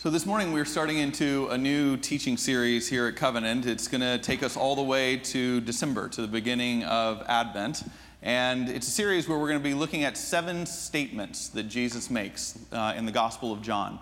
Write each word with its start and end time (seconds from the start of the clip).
So, 0.00 0.08
this 0.08 0.24
morning 0.24 0.54
we're 0.54 0.64
starting 0.64 0.96
into 0.96 1.48
a 1.48 1.58
new 1.58 1.98
teaching 1.98 2.38
series 2.38 2.88
here 2.88 3.06
at 3.06 3.16
Covenant. 3.16 3.66
It's 3.66 3.86
going 3.86 4.00
to 4.00 4.16
take 4.16 4.42
us 4.42 4.56
all 4.56 4.74
the 4.74 4.82
way 4.82 5.18
to 5.18 5.60
December, 5.60 6.08
to 6.08 6.22
the 6.22 6.26
beginning 6.26 6.84
of 6.84 7.22
Advent. 7.28 7.82
And 8.22 8.70
it's 8.70 8.88
a 8.88 8.90
series 8.90 9.28
where 9.28 9.38
we're 9.38 9.48
going 9.48 9.60
to 9.60 9.68
be 9.68 9.74
looking 9.74 10.04
at 10.04 10.16
seven 10.16 10.64
statements 10.64 11.48
that 11.48 11.64
Jesus 11.64 12.08
makes 12.08 12.58
uh, 12.72 12.94
in 12.96 13.04
the 13.04 13.12
Gospel 13.12 13.52
of 13.52 13.60
John. 13.60 13.98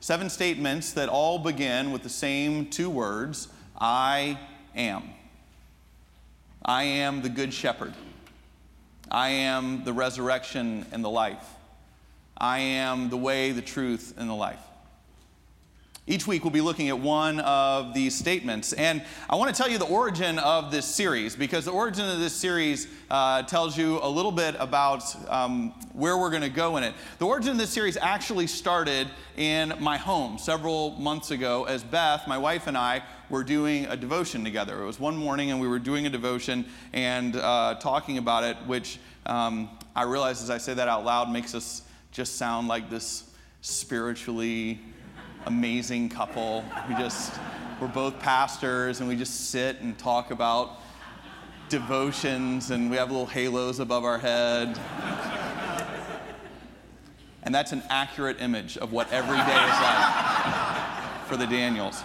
Seven 0.00 0.30
statements 0.30 0.92
that 0.92 1.10
all 1.10 1.38
begin 1.38 1.92
with 1.92 2.02
the 2.02 2.08
same 2.08 2.70
two 2.70 2.88
words 2.88 3.48
I 3.78 4.38
am. 4.74 5.02
I 6.64 6.84
am 6.84 7.20
the 7.20 7.28
Good 7.28 7.52
Shepherd. 7.52 7.92
I 9.10 9.28
am 9.28 9.84
the 9.84 9.92
resurrection 9.92 10.86
and 10.92 11.04
the 11.04 11.10
life. 11.10 11.46
I 12.38 12.60
am 12.60 13.10
the 13.10 13.18
way, 13.18 13.52
the 13.52 13.60
truth, 13.60 14.14
and 14.16 14.30
the 14.30 14.34
life. 14.34 14.56
Each 16.04 16.26
week, 16.26 16.42
we'll 16.42 16.50
be 16.50 16.60
looking 16.60 16.88
at 16.88 16.98
one 16.98 17.38
of 17.38 17.94
these 17.94 18.18
statements. 18.18 18.72
And 18.72 19.04
I 19.30 19.36
want 19.36 19.54
to 19.54 19.62
tell 19.62 19.70
you 19.70 19.78
the 19.78 19.86
origin 19.86 20.40
of 20.40 20.72
this 20.72 20.84
series 20.84 21.36
because 21.36 21.64
the 21.64 21.70
origin 21.70 22.08
of 22.08 22.18
this 22.18 22.34
series 22.34 22.88
uh, 23.08 23.44
tells 23.44 23.78
you 23.78 24.00
a 24.02 24.08
little 24.08 24.32
bit 24.32 24.56
about 24.58 25.04
um, 25.30 25.70
where 25.92 26.18
we're 26.18 26.30
going 26.30 26.42
to 26.42 26.48
go 26.48 26.76
in 26.76 26.82
it. 26.82 26.92
The 27.18 27.26
origin 27.26 27.52
of 27.52 27.58
this 27.58 27.70
series 27.70 27.96
actually 27.96 28.48
started 28.48 29.06
in 29.36 29.74
my 29.78 29.96
home 29.96 30.38
several 30.38 30.90
months 30.96 31.30
ago 31.30 31.66
as 31.66 31.84
Beth, 31.84 32.26
my 32.26 32.36
wife, 32.36 32.66
and 32.66 32.76
I 32.76 33.04
were 33.30 33.44
doing 33.44 33.86
a 33.86 33.96
devotion 33.96 34.42
together. 34.42 34.82
It 34.82 34.86
was 34.86 34.98
one 34.98 35.16
morning 35.16 35.52
and 35.52 35.60
we 35.60 35.68
were 35.68 35.78
doing 35.78 36.06
a 36.06 36.10
devotion 36.10 36.64
and 36.92 37.36
uh, 37.36 37.76
talking 37.80 38.18
about 38.18 38.42
it, 38.42 38.56
which 38.66 38.98
um, 39.26 39.70
I 39.94 40.02
realize 40.02 40.42
as 40.42 40.50
I 40.50 40.58
say 40.58 40.74
that 40.74 40.88
out 40.88 41.04
loud 41.04 41.30
makes 41.30 41.54
us 41.54 41.82
just 42.10 42.38
sound 42.38 42.66
like 42.66 42.90
this 42.90 43.30
spiritually 43.60 44.80
amazing 45.46 46.08
couple. 46.08 46.64
We 46.88 46.94
just, 46.94 47.34
we're 47.80 47.88
both 47.88 48.18
pastors 48.18 49.00
and 49.00 49.08
we 49.08 49.16
just 49.16 49.50
sit 49.50 49.80
and 49.80 49.98
talk 49.98 50.30
about 50.30 50.80
devotions 51.68 52.70
and 52.70 52.90
we 52.90 52.96
have 52.96 53.10
little 53.10 53.26
halos 53.26 53.80
above 53.80 54.04
our 54.04 54.18
head. 54.18 54.78
And 57.44 57.54
that's 57.54 57.72
an 57.72 57.82
accurate 57.88 58.40
image 58.40 58.78
of 58.78 58.92
what 58.92 59.10
every 59.12 59.36
day 59.36 59.42
is 59.42 59.80
like 59.80 61.26
for 61.26 61.36
the 61.36 61.46
Daniels. 61.46 62.02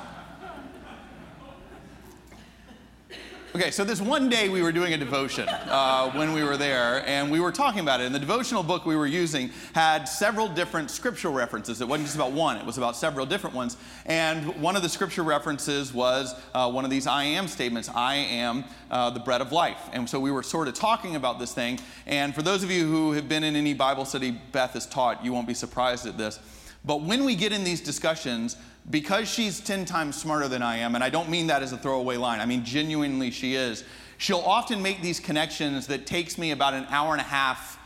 Okay, 3.56 3.72
so 3.72 3.86
this 3.86 4.02
one 4.02 4.28
day 4.28 4.50
we 4.50 4.62
were 4.62 4.74
doing 4.74 4.94
a 4.94 4.98
devotion 4.98 5.48
uh, 5.48 6.12
when 6.12 6.34
we 6.34 6.44
were 6.44 6.58
there, 6.58 7.08
and 7.08 7.32
we 7.32 7.40
were 7.40 7.54
talking 7.54 7.80
about 7.80 8.02
it. 8.02 8.06
And 8.06 8.14
the 8.14 8.20
devotional 8.20 8.62
book 8.62 8.86
we 8.86 8.98
were 8.98 9.08
using 9.08 9.52
had 9.74 10.04
several 10.04 10.50
different 10.50 10.92
scriptural 10.92 11.34
references. 11.34 11.80
It 11.80 11.88
wasn't 11.88 12.08
just 12.08 12.18
about 12.18 12.34
one, 12.34 12.58
it 12.58 12.66
was 12.66 12.78
about 12.78 12.98
several 12.98 13.26
different 13.26 13.56
ones. 13.56 13.78
And 14.06 14.62
one 14.62 14.76
of 14.76 14.82
the 14.82 14.90
scripture 14.90 15.24
references 15.24 15.94
was 15.94 16.36
uh, 16.54 16.70
one 16.70 16.84
of 16.84 16.92
these 16.92 17.08
I 17.08 17.24
am 17.24 17.48
statements 17.48 17.88
I 17.88 18.16
am 18.16 18.66
uh, 18.92 19.12
the 19.12 19.22
bread 19.22 19.40
of 19.40 19.54
life. 19.54 19.90
And 19.94 20.10
so 20.10 20.20
we 20.20 20.30
were 20.30 20.44
sort 20.44 20.68
of 20.68 20.74
talking 20.74 21.16
about 21.16 21.40
this 21.40 21.54
thing. 21.54 21.80
And 22.06 22.36
for 22.36 22.42
those 22.42 22.64
of 22.64 22.70
you 22.70 22.86
who 22.86 23.14
have 23.14 23.30
been 23.30 23.46
in 23.46 23.56
any 23.56 23.74
Bible 23.74 24.04
study 24.04 24.32
Beth 24.52 24.74
has 24.74 24.86
taught, 24.86 25.24
you 25.24 25.32
won't 25.32 25.48
be 25.48 25.54
surprised 25.54 26.06
at 26.06 26.18
this. 26.18 26.38
But 26.84 27.02
when 27.02 27.24
we 27.24 27.36
get 27.36 27.54
in 27.54 27.64
these 27.64 27.82
discussions, 27.82 28.58
because 28.90 29.28
she's 29.28 29.60
10 29.60 29.86
times 29.86 30.16
smarter 30.16 30.48
than 30.48 30.62
I 30.62 30.78
am, 30.78 30.96
and 30.96 31.04
I 31.04 31.10
don't 31.10 31.30
mean 31.30 31.48
that 31.48 31.62
as 31.62 31.74
a 31.74 31.78
throwaway 31.78 32.18
line, 32.18 32.40
I 32.40 32.46
mean 32.46 32.64
genuinely 32.64 33.32
she 33.32 33.56
is, 33.56 33.84
she'll 34.18 34.40
often 34.40 34.82
make 34.82 35.02
these 35.02 35.20
connections 35.20 35.88
that 35.88 36.06
takes 36.06 36.38
me 36.38 36.52
about 36.52 36.74
an 36.74 36.86
hour 36.90 37.12
and 37.12 37.22
a 37.22 37.26
half 37.26 37.80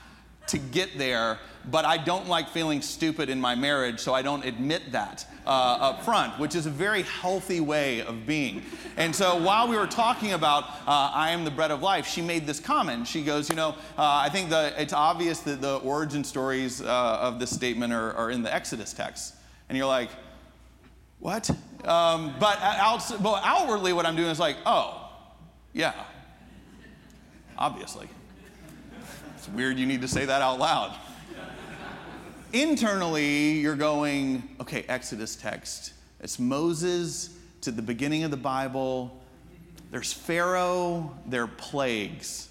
to 0.48 0.58
get 0.58 0.98
there, 0.98 1.40
but 1.70 1.86
I 1.86 1.98
don't 1.98 2.28
like 2.28 2.50
feeling 2.50 2.82
stupid 2.82 3.30
in 3.30 3.40
my 3.40 3.56
marriage, 3.56 4.00
so 4.00 4.14
I 4.14 4.22
don't 4.22 4.44
admit 4.44 4.92
that 4.92 5.26
uh, 5.46 5.50
up 5.50 6.04
front, 6.04 6.40
which 6.40 6.56
is 6.56 6.66
a 6.66 6.70
very 6.70 7.04
healthy 7.04 7.62
way 7.62 8.02
of 8.02 8.26
being. 8.26 8.64
And 8.98 9.16
so 9.16 9.42
while 9.42 9.68
we 9.68 9.78
were 9.78 9.88
talking 9.88 10.34
about 10.34 10.64
uh, 10.88 11.12
I 11.14 11.32
am 11.32 11.46
the 11.46 11.52
bread 11.52 11.72
of 11.72 11.82
life, 11.82 12.08
she 12.08 12.22
made 12.22 12.46
this 12.46 12.60
comment. 12.60 13.08
She 13.08 13.24
goes, 13.24 13.50
You 13.50 13.56
know, 13.56 13.70
uh, 13.98 14.22
I 14.26 14.30
think 14.30 14.50
the, 14.50 14.74
it's 14.78 14.94
obvious 14.94 15.40
that 15.42 15.62
the 15.62 15.78
origin 15.78 16.24
stories 16.24 16.82
uh, 16.82 17.18
of 17.22 17.40
this 17.40 17.52
statement 17.52 17.94
are, 17.94 18.14
are 18.14 18.32
in 18.32 18.42
the 18.44 18.54
Exodus 18.54 18.94
text. 18.94 19.36
And 19.70 19.78
you're 19.78 19.88
like, 19.88 20.10
what? 21.22 21.50
Um, 21.86 22.34
but, 22.40 22.60
out, 22.62 23.02
but 23.22 23.42
outwardly, 23.46 23.94
what 23.94 24.06
I'm 24.06 24.16
doing 24.16 24.30
is 24.30 24.40
like, 24.40 24.58
oh, 24.66 25.10
yeah, 25.72 25.94
obviously. 27.58 28.10
It's 29.38 29.48
weird 29.50 29.80
you 29.80 29.86
need 29.86 30.02
to 30.02 30.08
say 30.08 30.26
that 30.26 30.42
out 30.42 30.60
loud. 30.60 30.96
Internally, 32.54 33.52
you're 33.52 33.76
going, 33.76 34.44
okay, 34.60 34.84
Exodus 34.90 35.36
text. 35.36 35.94
It's 36.20 36.38
Moses 36.38 37.38
to 37.62 37.72
the 37.72 37.82
beginning 37.82 38.24
of 38.24 38.32
the 38.32 38.38
Bible. 38.38 39.22
There's 39.92 40.12
Pharaoh, 40.12 41.16
there 41.28 41.44
are 41.44 41.48
plagues. 41.48 42.50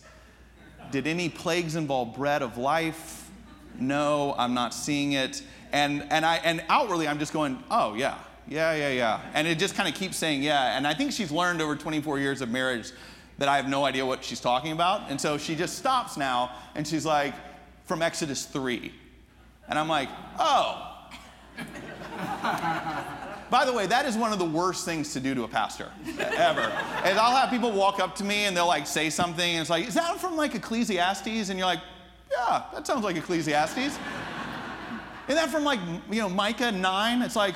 Did 0.90 1.06
any 1.06 1.28
plagues 1.28 1.76
involve 1.76 2.14
bread 2.14 2.42
of 2.42 2.56
life? 2.56 3.30
No, 3.78 4.34
I'm 4.38 4.54
not 4.54 4.74
seeing 4.74 5.12
it. 5.12 5.42
And, 5.72 6.04
and, 6.10 6.24
I, 6.24 6.36
and 6.36 6.64
outwardly, 6.68 7.06
I'm 7.06 7.18
just 7.18 7.32
going, 7.32 7.62
oh, 7.70 7.94
yeah, 7.94 8.16
yeah, 8.50 8.74
yeah, 8.74 8.90
yeah. 8.90 9.20
And 9.32 9.46
it 9.46 9.58
just 9.58 9.76
kind 9.76 9.88
of 9.88 9.94
keeps 9.94 10.16
saying, 10.16 10.42
yeah. 10.42 10.76
And 10.76 10.86
I 10.86 10.92
think 10.92 11.12
she's 11.12 11.30
learned 11.30 11.62
over 11.62 11.76
24 11.76 12.18
years 12.18 12.42
of 12.42 12.50
marriage 12.50 12.90
that 13.38 13.48
I 13.48 13.56
have 13.56 13.68
no 13.68 13.84
idea 13.84 14.04
what 14.04 14.22
she's 14.24 14.40
talking 14.40 14.72
about. 14.72 15.08
And 15.08 15.18
so 15.18 15.38
she 15.38 15.54
just 15.54 15.78
stops 15.78 16.16
now 16.16 16.50
and 16.74 16.86
she's 16.86 17.06
like, 17.06 17.32
from 17.86 18.02
Exodus 18.02 18.44
3. 18.44 18.92
And 19.68 19.78
I'm 19.78 19.88
like, 19.88 20.08
oh. 20.38 21.08
By 23.50 23.64
the 23.64 23.72
way, 23.72 23.86
that 23.86 24.04
is 24.04 24.16
one 24.16 24.32
of 24.32 24.38
the 24.38 24.44
worst 24.44 24.84
things 24.84 25.12
to 25.12 25.20
do 25.20 25.34
to 25.34 25.44
a 25.44 25.48
pastor 25.48 25.90
ever. 26.18 26.60
And 27.04 27.18
I'll 27.18 27.36
have 27.36 27.50
people 27.50 27.72
walk 27.72 27.98
up 27.98 28.14
to 28.16 28.24
me 28.24 28.44
and 28.44 28.56
they'll 28.56 28.66
like 28.66 28.86
say 28.86 29.10
something 29.10 29.48
and 29.48 29.60
it's 29.60 29.70
like, 29.70 29.86
is 29.86 29.94
that 29.94 30.20
from 30.20 30.36
like 30.36 30.54
Ecclesiastes? 30.54 31.50
And 31.50 31.58
you're 31.58 31.66
like, 31.66 31.80
yeah, 32.30 32.64
that 32.74 32.86
sounds 32.86 33.04
like 33.04 33.16
Ecclesiastes. 33.16 33.98
Is 35.28 35.36
that 35.36 35.48
from 35.50 35.62
like, 35.62 35.78
you 36.10 36.20
know, 36.20 36.28
Micah 36.28 36.72
9? 36.72 37.22
It's 37.22 37.36
like, 37.36 37.54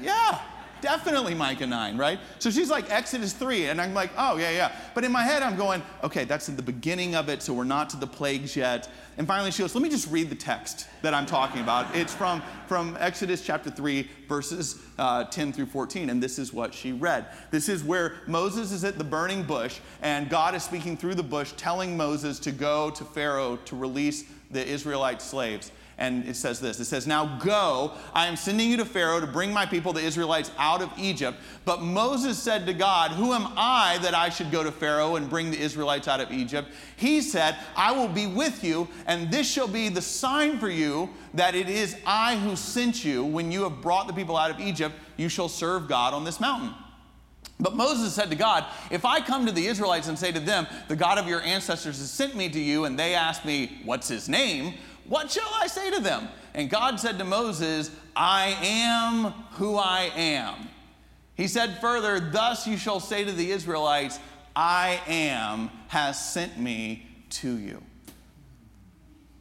yeah, 0.00 0.40
definitely 0.82 1.34
Micah 1.34 1.66
9, 1.66 1.96
right? 1.96 2.18
So 2.38 2.50
she's 2.50 2.68
like 2.68 2.90
Exodus 2.90 3.32
3, 3.32 3.66
and 3.66 3.80
I'm 3.80 3.94
like, 3.94 4.10
oh, 4.18 4.36
yeah, 4.36 4.50
yeah. 4.50 4.72
But 4.94 5.04
in 5.04 5.12
my 5.12 5.22
head, 5.22 5.42
I'm 5.42 5.56
going, 5.56 5.82
okay, 6.02 6.24
that's 6.24 6.46
the 6.46 6.60
beginning 6.62 7.14
of 7.14 7.30
it, 7.30 7.40
so 7.40 7.54
we're 7.54 7.64
not 7.64 7.88
to 7.90 7.96
the 7.96 8.06
plagues 8.06 8.54
yet. 8.54 8.90
And 9.16 9.26
finally, 9.26 9.50
she 9.50 9.62
goes, 9.62 9.74
let 9.74 9.82
me 9.82 9.88
just 9.88 10.10
read 10.10 10.28
the 10.28 10.36
text 10.36 10.88
that 11.02 11.14
I'm 11.14 11.24
talking 11.24 11.62
about. 11.62 11.94
It's 11.94 12.14
from, 12.14 12.42
from 12.66 12.96
Exodus 13.00 13.44
chapter 13.44 13.70
3, 13.70 14.08
verses 14.28 14.82
uh, 14.98 15.24
10 15.24 15.52
through 15.52 15.66
14, 15.66 16.10
and 16.10 16.22
this 16.22 16.38
is 16.38 16.52
what 16.52 16.74
she 16.74 16.92
read. 16.92 17.26
This 17.50 17.68
is 17.68 17.84
where 17.84 18.16
Moses 18.26 18.72
is 18.72 18.84
at 18.84 18.98
the 18.98 19.04
burning 19.04 19.44
bush, 19.44 19.78
and 20.02 20.28
God 20.28 20.54
is 20.54 20.62
speaking 20.62 20.96
through 20.96 21.14
the 21.14 21.22
bush, 21.22 21.52
telling 21.56 21.96
Moses 21.96 22.38
to 22.40 22.52
go 22.52 22.90
to 22.90 23.04
Pharaoh 23.04 23.56
to 23.64 23.76
release 23.76 24.24
the 24.50 24.66
Israelite 24.66 25.22
slaves 25.22 25.72
and 26.02 26.26
it 26.26 26.34
says 26.34 26.58
this 26.58 26.80
it 26.80 26.86
says, 26.86 27.06
Now 27.06 27.38
go, 27.38 27.92
I 28.12 28.26
am 28.26 28.34
sending 28.34 28.68
you 28.68 28.76
to 28.78 28.84
Pharaoh 28.84 29.20
to 29.20 29.26
bring 29.26 29.52
my 29.52 29.64
people, 29.64 29.92
the 29.92 30.00
Israelites, 30.00 30.50
out 30.58 30.82
of 30.82 30.90
Egypt. 30.98 31.38
But 31.64 31.80
Moses 31.80 32.42
said 32.42 32.66
to 32.66 32.74
God, 32.74 33.12
Who 33.12 33.32
am 33.32 33.52
I 33.56 33.98
that 34.02 34.12
I 34.12 34.28
should 34.28 34.50
go 34.50 34.64
to 34.64 34.72
Pharaoh 34.72 35.14
and 35.14 35.30
bring 35.30 35.52
the 35.52 35.60
Israelites 35.60 36.08
out 36.08 36.18
of 36.18 36.32
Egypt? 36.32 36.68
He 36.96 37.20
said, 37.20 37.56
I 37.76 37.92
will 37.92 38.08
be 38.08 38.26
with 38.26 38.64
you, 38.64 38.88
and 39.06 39.30
this 39.30 39.48
shall 39.48 39.68
be 39.68 39.88
the 39.88 40.02
sign 40.02 40.58
for 40.58 40.68
you 40.68 41.08
that 41.34 41.54
it 41.54 41.68
is 41.68 41.96
I 42.04 42.34
who 42.36 42.56
sent 42.56 43.04
you. 43.04 43.24
When 43.24 43.52
you 43.52 43.62
have 43.62 43.80
brought 43.80 44.08
the 44.08 44.12
people 44.12 44.36
out 44.36 44.50
of 44.50 44.58
Egypt, 44.58 44.96
you 45.16 45.28
shall 45.28 45.48
serve 45.48 45.86
God 45.86 46.14
on 46.14 46.24
this 46.24 46.40
mountain. 46.40 46.74
But 47.60 47.76
Moses 47.76 48.12
said 48.12 48.28
to 48.30 48.36
God, 48.36 48.64
If 48.90 49.04
I 49.04 49.20
come 49.20 49.46
to 49.46 49.52
the 49.52 49.68
Israelites 49.68 50.08
and 50.08 50.18
say 50.18 50.32
to 50.32 50.40
them, 50.40 50.66
The 50.88 50.96
God 50.96 51.18
of 51.18 51.28
your 51.28 51.42
ancestors 51.42 51.98
has 51.98 52.10
sent 52.10 52.34
me 52.34 52.48
to 52.48 52.58
you, 52.58 52.86
and 52.86 52.98
they 52.98 53.14
ask 53.14 53.44
me, 53.44 53.80
What's 53.84 54.08
his 54.08 54.28
name? 54.28 54.74
What 55.06 55.30
shall 55.30 55.50
I 55.60 55.66
say 55.66 55.90
to 55.90 56.00
them? 56.00 56.28
And 56.54 56.70
God 56.70 57.00
said 57.00 57.18
to 57.18 57.24
Moses, 57.24 57.90
I 58.14 58.56
am 58.62 59.32
who 59.52 59.76
I 59.76 60.10
am. 60.14 60.68
He 61.34 61.48
said 61.48 61.78
further, 61.80 62.20
Thus 62.20 62.66
you 62.66 62.76
shall 62.76 63.00
say 63.00 63.24
to 63.24 63.32
the 63.32 63.50
Israelites, 63.50 64.18
I 64.54 65.00
am 65.06 65.70
has 65.88 66.32
sent 66.32 66.58
me 66.58 67.06
to 67.30 67.56
you. 67.56 67.82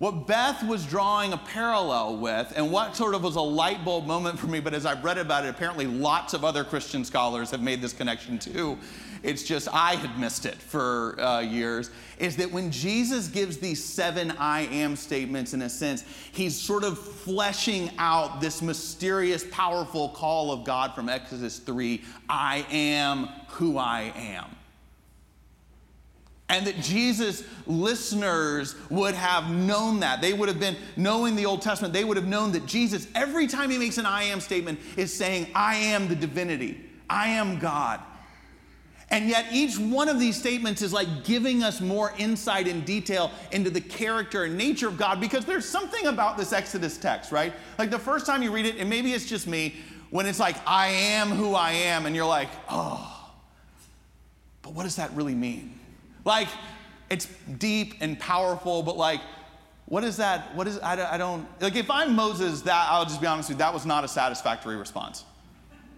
What 0.02 0.26
Beth 0.26 0.64
was 0.64 0.84
drawing 0.88 1.32
a 1.32 1.38
parallel 1.38 2.18
with, 2.18 2.52
and 2.56 2.72
what 2.72 2.96
sort 2.96 3.14
of 3.14 3.24
was 3.24 3.36
a 3.36 3.42
light 3.42 3.86
bulb 3.86 4.08
moment 4.08 4.40
for 4.40 4.48
me, 4.48 4.60
but 4.60 4.74
as 4.74 4.84
I've 4.84 5.04
read 5.04 5.20
about 5.20 5.46
it, 5.46 5.50
apparently 5.50 5.86
lots 5.86 6.34
of 6.34 6.44
other 6.44 6.64
Christian 6.64 7.06
scholars 7.06 7.52
have 7.52 7.62
made 7.62 7.82
this 7.82 7.94
connection 7.94 8.40
too, 8.40 8.80
it's 9.24 9.44
just 9.44 9.68
I 9.72 9.96
had 9.96 10.18
missed 10.20 10.46
it 10.46 10.56
for 10.56 11.20
uh, 11.20 11.42
years, 11.42 11.92
is 12.18 12.36
that 12.38 12.52
when 12.52 12.72
Jesus 12.72 13.28
gives 13.28 13.58
these 13.58 13.84
seven 13.84 14.32
I 14.32 14.62
am 14.62 14.96
statements, 14.96 15.54
in 15.54 15.62
a 15.62 15.70
sense, 15.70 16.04
he's 16.32 16.60
sort 16.60 16.84
of 16.84 16.98
fleshing 16.98 17.92
out 17.98 18.42
this 18.42 18.62
mysterious, 18.62 19.46
powerful 19.52 20.10
call 20.10 20.52
of 20.52 20.64
God 20.64 20.96
from 20.96 21.10
Exodus 21.10 21.60
3 21.60 22.02
I 22.30 22.66
am 22.72 23.28
who 23.50 23.78
I 23.78 24.12
am. 24.16 24.56
And 26.50 26.68
that 26.68 26.82
Jesus' 26.82 27.44
listeners 27.66 28.76
would 28.90 29.14
have 29.14 29.50
known 29.50 30.02
that. 30.02 30.20
They 30.20 30.34
would 30.34 30.50
have 30.50 30.60
been 30.60 30.76
knowing 30.98 31.38
the 31.38 31.46
Old 31.46 31.62
Testament. 31.62 31.94
They 31.94 32.04
would 32.04 32.18
have 32.18 32.28
known 32.28 32.52
that 32.52 32.66
Jesus, 32.66 33.08
every 33.16 33.48
time 33.48 33.70
he 33.70 33.78
makes 33.78 33.98
an 33.98 34.06
I 34.06 34.24
am 34.24 34.42
statement, 34.42 34.80
is 34.98 35.14
saying, 35.14 35.48
I 35.56 35.76
am 35.76 36.10
the 36.10 36.16
divinity. 36.16 36.82
I 37.10 37.30
am 37.30 37.58
God. 37.58 38.02
And 39.12 39.28
yet, 39.28 39.48
each 39.52 39.78
one 39.78 40.08
of 40.08 40.22
these 40.22 40.38
statements 40.38 40.82
is 40.82 40.94
like 40.94 41.26
giving 41.26 41.64
us 41.64 41.82
more 41.82 42.14
insight 42.18 42.66
and 42.66 42.86
detail 42.86 43.30
into 43.52 43.70
the 43.70 43.82
character 43.82 44.46
and 44.46 44.58
nature 44.58 44.88
of 44.88 44.98
God 44.98 45.20
because 45.20 45.44
there's 45.44 45.66
something 45.66 46.08
about 46.08 46.38
this 46.38 46.54
Exodus 46.54 46.98
text, 46.98 47.34
right? 47.34 47.52
Like 47.78 47.92
the 47.92 48.00
first 48.00 48.26
time 48.26 48.42
you 48.42 48.52
read 48.54 48.66
it, 48.66 48.78
and 48.78 48.90
maybe 48.90 49.12
it's 49.12 49.26
just 49.26 49.48
me, 49.48 49.76
when 50.12 50.26
it's 50.26 50.40
like, 50.40 50.56
I 50.66 50.88
am 50.88 51.28
who 51.28 51.56
I 51.56 51.72
am, 51.72 52.06
and 52.06 52.16
you're 52.16 52.26
like, 52.26 52.50
oh, 52.70 53.30
but 54.62 54.74
what 54.74 54.84
does 54.84 54.96
that 54.96 55.12
really 55.12 55.36
mean? 55.36 55.78
Like, 56.24 56.48
it's 57.10 57.28
deep 57.58 57.96
and 58.00 58.18
powerful, 58.18 58.82
but 58.82 58.96
like, 58.96 59.20
what 59.88 60.06
is 60.06 60.18
that? 60.18 60.56
What 60.56 60.68
is, 60.68 60.80
I, 60.80 61.16
I 61.16 61.18
don't, 61.18 61.46
like, 61.62 61.76
if 61.76 61.92
I'm 61.92 62.16
Moses, 62.16 62.62
that, 62.62 62.88
I'll 62.90 63.04
just 63.04 63.20
be 63.20 63.28
honest 63.28 63.50
with 63.50 63.58
you, 63.58 63.60
that 63.60 63.74
was 63.74 63.86
not 63.86 64.06
a 64.06 64.08
satisfactory 64.08 64.78
response. 64.78 65.26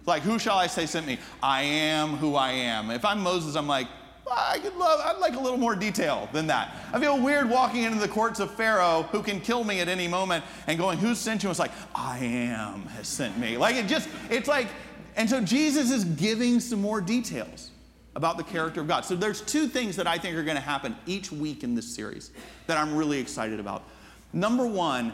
Like, 0.06 0.22
who 0.22 0.38
shall 0.38 0.58
I 0.58 0.66
say 0.66 0.86
sent 0.86 1.06
me? 1.06 1.18
I 1.42 1.62
am 1.62 2.16
who 2.16 2.34
I 2.34 2.50
am. 2.50 2.90
If 2.90 3.04
I'm 3.04 3.20
Moses, 3.20 3.56
I'm 3.56 3.66
like, 3.66 3.88
I 4.30 4.58
could 4.58 4.76
love, 4.76 5.00
I'd 5.04 5.18
like 5.18 5.36
a 5.36 5.40
little 5.40 5.58
more 5.58 5.76
detail 5.76 6.28
than 6.32 6.46
that. 6.46 6.74
I 6.92 7.00
feel 7.00 7.22
weird 7.22 7.48
walking 7.48 7.82
into 7.82 7.98
the 7.98 8.08
courts 8.08 8.40
of 8.40 8.50
Pharaoh, 8.54 9.02
who 9.12 9.22
can 9.22 9.40
kill 9.40 9.64
me 9.64 9.80
at 9.80 9.88
any 9.88 10.08
moment, 10.08 10.44
and 10.66 10.78
going, 10.78 10.98
Who 10.98 11.14
sent 11.14 11.42
you? 11.42 11.50
It's 11.50 11.58
like, 11.58 11.72
I 11.94 12.18
am 12.18 12.86
has 12.86 13.06
sent 13.06 13.38
me. 13.38 13.56
Like, 13.56 13.76
it 13.76 13.86
just, 13.86 14.08
it's 14.30 14.48
like, 14.48 14.68
and 15.16 15.28
so 15.28 15.40
Jesus 15.40 15.90
is 15.90 16.04
giving 16.04 16.58
some 16.58 16.80
more 16.80 17.00
details 17.00 17.70
about 18.16 18.36
the 18.36 18.44
character 18.44 18.80
of 18.80 18.88
God. 18.88 19.04
So 19.04 19.14
there's 19.14 19.40
two 19.40 19.66
things 19.66 19.96
that 19.96 20.06
I 20.06 20.18
think 20.18 20.36
are 20.36 20.44
going 20.44 20.56
to 20.56 20.62
happen 20.62 20.96
each 21.06 21.30
week 21.32 21.64
in 21.64 21.74
this 21.74 21.94
series 21.94 22.30
that 22.66 22.78
I'm 22.78 22.96
really 22.96 23.18
excited 23.18 23.60
about. 23.60 23.84
Number 24.32 24.66
one, 24.66 25.12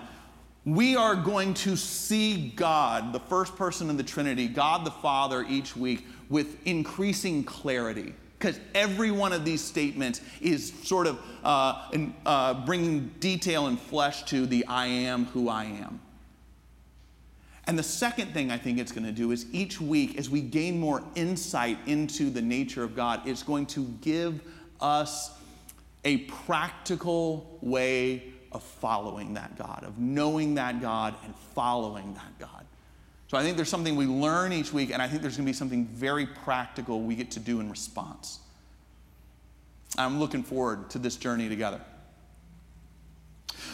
we 0.70 0.94
are 0.94 1.16
going 1.16 1.52
to 1.52 1.76
see 1.76 2.52
God, 2.54 3.12
the 3.12 3.18
first 3.18 3.56
person 3.56 3.90
in 3.90 3.96
the 3.96 4.04
Trinity, 4.04 4.46
God 4.46 4.86
the 4.86 4.90
Father, 4.90 5.44
each 5.48 5.76
week 5.76 6.06
with 6.28 6.64
increasing 6.64 7.42
clarity. 7.42 8.14
Because 8.38 8.60
every 8.74 9.10
one 9.10 9.32
of 9.32 9.44
these 9.44 9.62
statements 9.62 10.20
is 10.40 10.72
sort 10.84 11.08
of 11.08 11.20
uh, 11.42 11.88
in, 11.92 12.14
uh, 12.24 12.64
bringing 12.64 13.08
detail 13.18 13.66
and 13.66 13.78
flesh 13.78 14.22
to 14.24 14.46
the 14.46 14.64
I 14.66 14.86
am 14.86 15.26
who 15.26 15.48
I 15.48 15.64
am. 15.64 16.00
And 17.66 17.78
the 17.78 17.82
second 17.82 18.32
thing 18.32 18.50
I 18.50 18.56
think 18.56 18.78
it's 18.78 18.92
going 18.92 19.04
to 19.04 19.12
do 19.12 19.32
is 19.32 19.46
each 19.52 19.80
week, 19.80 20.18
as 20.18 20.30
we 20.30 20.40
gain 20.40 20.78
more 20.78 21.02
insight 21.16 21.78
into 21.86 22.30
the 22.30 22.40
nature 22.40 22.84
of 22.84 22.94
God, 22.94 23.26
it's 23.26 23.42
going 23.42 23.66
to 23.66 23.84
give 24.00 24.40
us 24.80 25.32
a 26.04 26.18
practical 26.18 27.58
way 27.60 28.32
of 28.52 28.62
following 28.62 29.34
that 29.34 29.56
God, 29.56 29.84
of 29.84 29.98
knowing 29.98 30.54
that 30.54 30.80
God 30.80 31.14
and 31.24 31.34
following 31.54 32.14
that 32.14 32.38
God. 32.38 32.64
So 33.28 33.36
I 33.36 33.42
think 33.42 33.56
there's 33.56 33.68
something 33.68 33.94
we 33.94 34.06
learn 34.06 34.52
each 34.52 34.72
week, 34.72 34.90
and 34.90 35.00
I 35.00 35.06
think 35.06 35.22
there's 35.22 35.36
going 35.36 35.46
to 35.46 35.50
be 35.50 35.56
something 35.56 35.86
very 35.86 36.26
practical 36.26 37.02
we 37.02 37.14
get 37.14 37.30
to 37.32 37.40
do 37.40 37.60
in 37.60 37.70
response. 37.70 38.40
I'm 39.96 40.18
looking 40.18 40.42
forward 40.42 40.90
to 40.90 40.98
this 40.98 41.16
journey 41.16 41.48
together. 41.48 41.80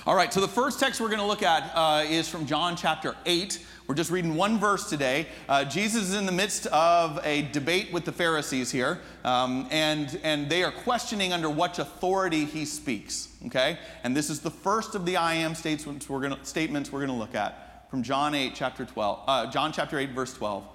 All 0.06 0.14
right, 0.14 0.32
so 0.32 0.40
the 0.40 0.48
first 0.48 0.78
text 0.78 1.00
we're 1.00 1.08
going 1.08 1.20
to 1.20 1.26
look 1.26 1.42
at 1.42 1.72
uh, 1.74 2.04
is 2.06 2.28
from 2.28 2.46
John 2.46 2.76
chapter 2.76 3.16
8. 3.24 3.64
We're 3.86 3.94
just 3.94 4.10
reading 4.10 4.34
one 4.34 4.58
verse 4.58 4.90
today. 4.90 5.26
Uh, 5.48 5.64
Jesus 5.64 6.08
is 6.08 6.14
in 6.16 6.26
the 6.26 6.32
midst 6.32 6.66
of 6.66 7.20
a 7.24 7.42
debate 7.52 7.92
with 7.92 8.04
the 8.04 8.10
Pharisees 8.10 8.72
here, 8.72 8.98
um, 9.22 9.68
and, 9.70 10.18
and 10.24 10.50
they 10.50 10.64
are 10.64 10.72
questioning 10.72 11.32
under 11.32 11.48
what 11.48 11.78
authority 11.78 12.44
he 12.44 12.64
speaks. 12.64 13.28
Okay? 13.46 13.78
And 14.02 14.16
this 14.16 14.28
is 14.28 14.40
the 14.40 14.50
first 14.50 14.96
of 14.96 15.06
the 15.06 15.16
I 15.16 15.34
am 15.34 15.54
statements 15.54 16.08
we're 16.08 16.20
going 16.20 16.36
statements 16.42 16.90
we're 16.90 17.06
to 17.06 17.12
look 17.12 17.36
at 17.36 17.88
from 17.88 18.02
John 18.02 18.34
8, 18.34 18.54
chapter 18.56 18.84
12. 18.84 19.22
Uh, 19.24 19.50
John 19.52 19.72
chapter 19.72 20.00
8, 20.00 20.10
verse 20.10 20.34
12 20.34 20.66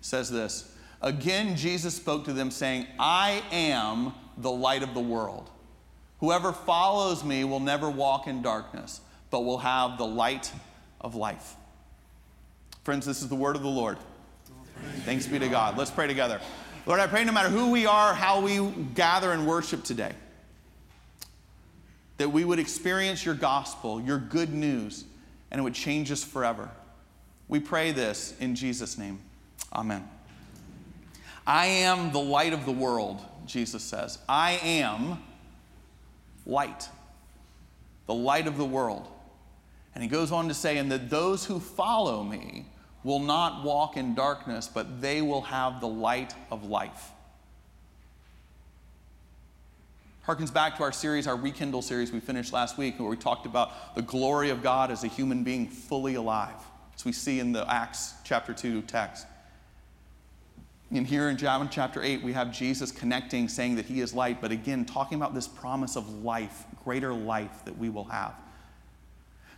says 0.00 0.30
this 0.30 0.72
Again, 1.00 1.56
Jesus 1.56 1.96
spoke 1.96 2.24
to 2.26 2.32
them, 2.32 2.52
saying, 2.52 2.86
I 2.96 3.42
am 3.50 4.12
the 4.36 4.52
light 4.52 4.84
of 4.84 4.94
the 4.94 5.00
world. 5.00 5.50
Whoever 6.20 6.52
follows 6.52 7.24
me 7.24 7.42
will 7.42 7.58
never 7.58 7.90
walk 7.90 8.28
in 8.28 8.40
darkness, 8.40 9.00
but 9.30 9.40
will 9.40 9.58
have 9.58 9.98
the 9.98 10.06
light 10.06 10.52
of 11.00 11.16
life. 11.16 11.56
Friends, 12.84 13.06
this 13.06 13.22
is 13.22 13.28
the 13.28 13.36
word 13.36 13.54
of 13.54 13.62
the 13.62 13.68
Lord. 13.68 13.96
Thanks 15.04 15.26
be 15.26 15.38
to 15.38 15.48
God. 15.48 15.78
Let's 15.78 15.90
pray 15.90 16.08
together. 16.08 16.40
Lord, 16.84 16.98
I 16.98 17.06
pray 17.06 17.24
no 17.24 17.30
matter 17.30 17.48
who 17.48 17.70
we 17.70 17.86
are, 17.86 18.12
how 18.12 18.40
we 18.40 18.58
gather 18.94 19.30
and 19.30 19.46
worship 19.46 19.84
today, 19.84 20.12
that 22.18 22.30
we 22.30 22.44
would 22.44 22.58
experience 22.58 23.24
your 23.24 23.36
gospel, 23.36 24.00
your 24.00 24.18
good 24.18 24.52
news, 24.52 25.04
and 25.50 25.60
it 25.60 25.62
would 25.62 25.74
change 25.74 26.10
us 26.10 26.24
forever. 26.24 26.68
We 27.46 27.60
pray 27.60 27.92
this 27.92 28.34
in 28.40 28.56
Jesus' 28.56 28.98
name. 28.98 29.20
Amen. 29.72 30.08
I 31.46 31.66
am 31.66 32.10
the 32.10 32.20
light 32.20 32.52
of 32.52 32.64
the 32.64 32.72
world, 32.72 33.20
Jesus 33.46 33.84
says. 33.84 34.18
I 34.28 34.52
am 34.62 35.22
light, 36.46 36.88
the 38.06 38.14
light 38.14 38.48
of 38.48 38.56
the 38.56 38.64
world. 38.64 39.06
And 39.94 40.02
he 40.02 40.08
goes 40.08 40.32
on 40.32 40.48
to 40.48 40.54
say, 40.54 40.78
and 40.78 40.90
that 40.90 41.10
those 41.10 41.44
who 41.44 41.60
follow 41.60 42.22
me 42.22 42.66
will 43.04 43.18
not 43.18 43.64
walk 43.64 43.96
in 43.96 44.14
darkness, 44.14 44.68
but 44.72 45.00
they 45.00 45.22
will 45.22 45.42
have 45.42 45.80
the 45.80 45.88
light 45.88 46.34
of 46.50 46.64
life. 46.64 47.10
Harkens 50.26 50.52
back 50.52 50.76
to 50.76 50.84
our 50.84 50.92
series, 50.92 51.26
our 51.26 51.36
Rekindle 51.36 51.82
series 51.82 52.12
we 52.12 52.20
finished 52.20 52.52
last 52.52 52.78
week, 52.78 53.00
where 53.00 53.08
we 53.08 53.16
talked 53.16 53.44
about 53.44 53.96
the 53.96 54.02
glory 54.02 54.50
of 54.50 54.62
God 54.62 54.90
as 54.90 55.02
a 55.02 55.08
human 55.08 55.42
being 55.42 55.66
fully 55.66 56.14
alive, 56.14 56.54
as 56.94 57.04
we 57.04 57.10
see 57.10 57.40
in 57.40 57.50
the 57.50 57.68
Acts 57.68 58.14
chapter 58.22 58.54
2 58.54 58.82
text. 58.82 59.26
And 60.92 61.06
here 61.06 61.28
in 61.28 61.38
John 61.38 61.68
chapter 61.70 62.02
8, 62.02 62.22
we 62.22 62.34
have 62.34 62.52
Jesus 62.52 62.92
connecting, 62.92 63.48
saying 63.48 63.76
that 63.76 63.86
he 63.86 64.00
is 64.00 64.14
light, 64.14 64.40
but 64.40 64.52
again, 64.52 64.84
talking 64.84 65.16
about 65.16 65.34
this 65.34 65.48
promise 65.48 65.96
of 65.96 66.08
life, 66.22 66.66
greater 66.84 67.12
life 67.12 67.64
that 67.64 67.76
we 67.76 67.88
will 67.88 68.04
have. 68.04 68.34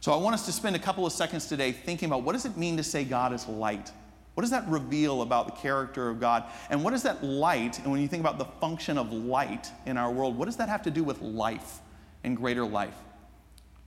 So 0.05 0.13
I 0.13 0.17
want 0.17 0.35
us 0.35 0.45
to 0.45 0.53
spend 0.53 0.77
a 0.77 0.79
couple 0.79 1.07
of 1.07 1.15
seconds 1.15 1.47
today 1.47 1.73
thinking 1.73 2.11
about 2.11 2.25
what 2.25 2.35
does 2.35 2.45
it 2.45 2.59
mean 2.59 2.77
to 2.77 2.83
say 2.83 3.05
God 3.05 3.33
is 3.33 3.49
light? 3.49 3.91
What 4.35 4.43
does 4.43 4.51
that 4.51 4.69
reveal 4.69 5.23
about 5.23 5.47
the 5.47 5.53
character 5.53 6.11
of 6.11 6.21
God? 6.21 6.45
And 6.69 6.85
what 6.85 6.93
is 6.93 7.03
that 7.05 7.25
light? 7.25 7.79
And 7.79 7.91
when 7.91 8.03
you 8.03 8.07
think 8.07 8.21
about 8.21 8.37
the 8.37 8.45
function 8.45 8.99
of 8.99 9.11
light 9.15 9.71
in 9.87 9.97
our 9.97 10.13
world, 10.13 10.37
what 10.37 10.45
does 10.45 10.57
that 10.57 10.69
have 10.69 10.83
to 10.83 10.91
do 10.91 11.03
with 11.03 11.23
life 11.23 11.79
and 12.23 12.37
greater 12.37 12.67
life? 12.67 12.95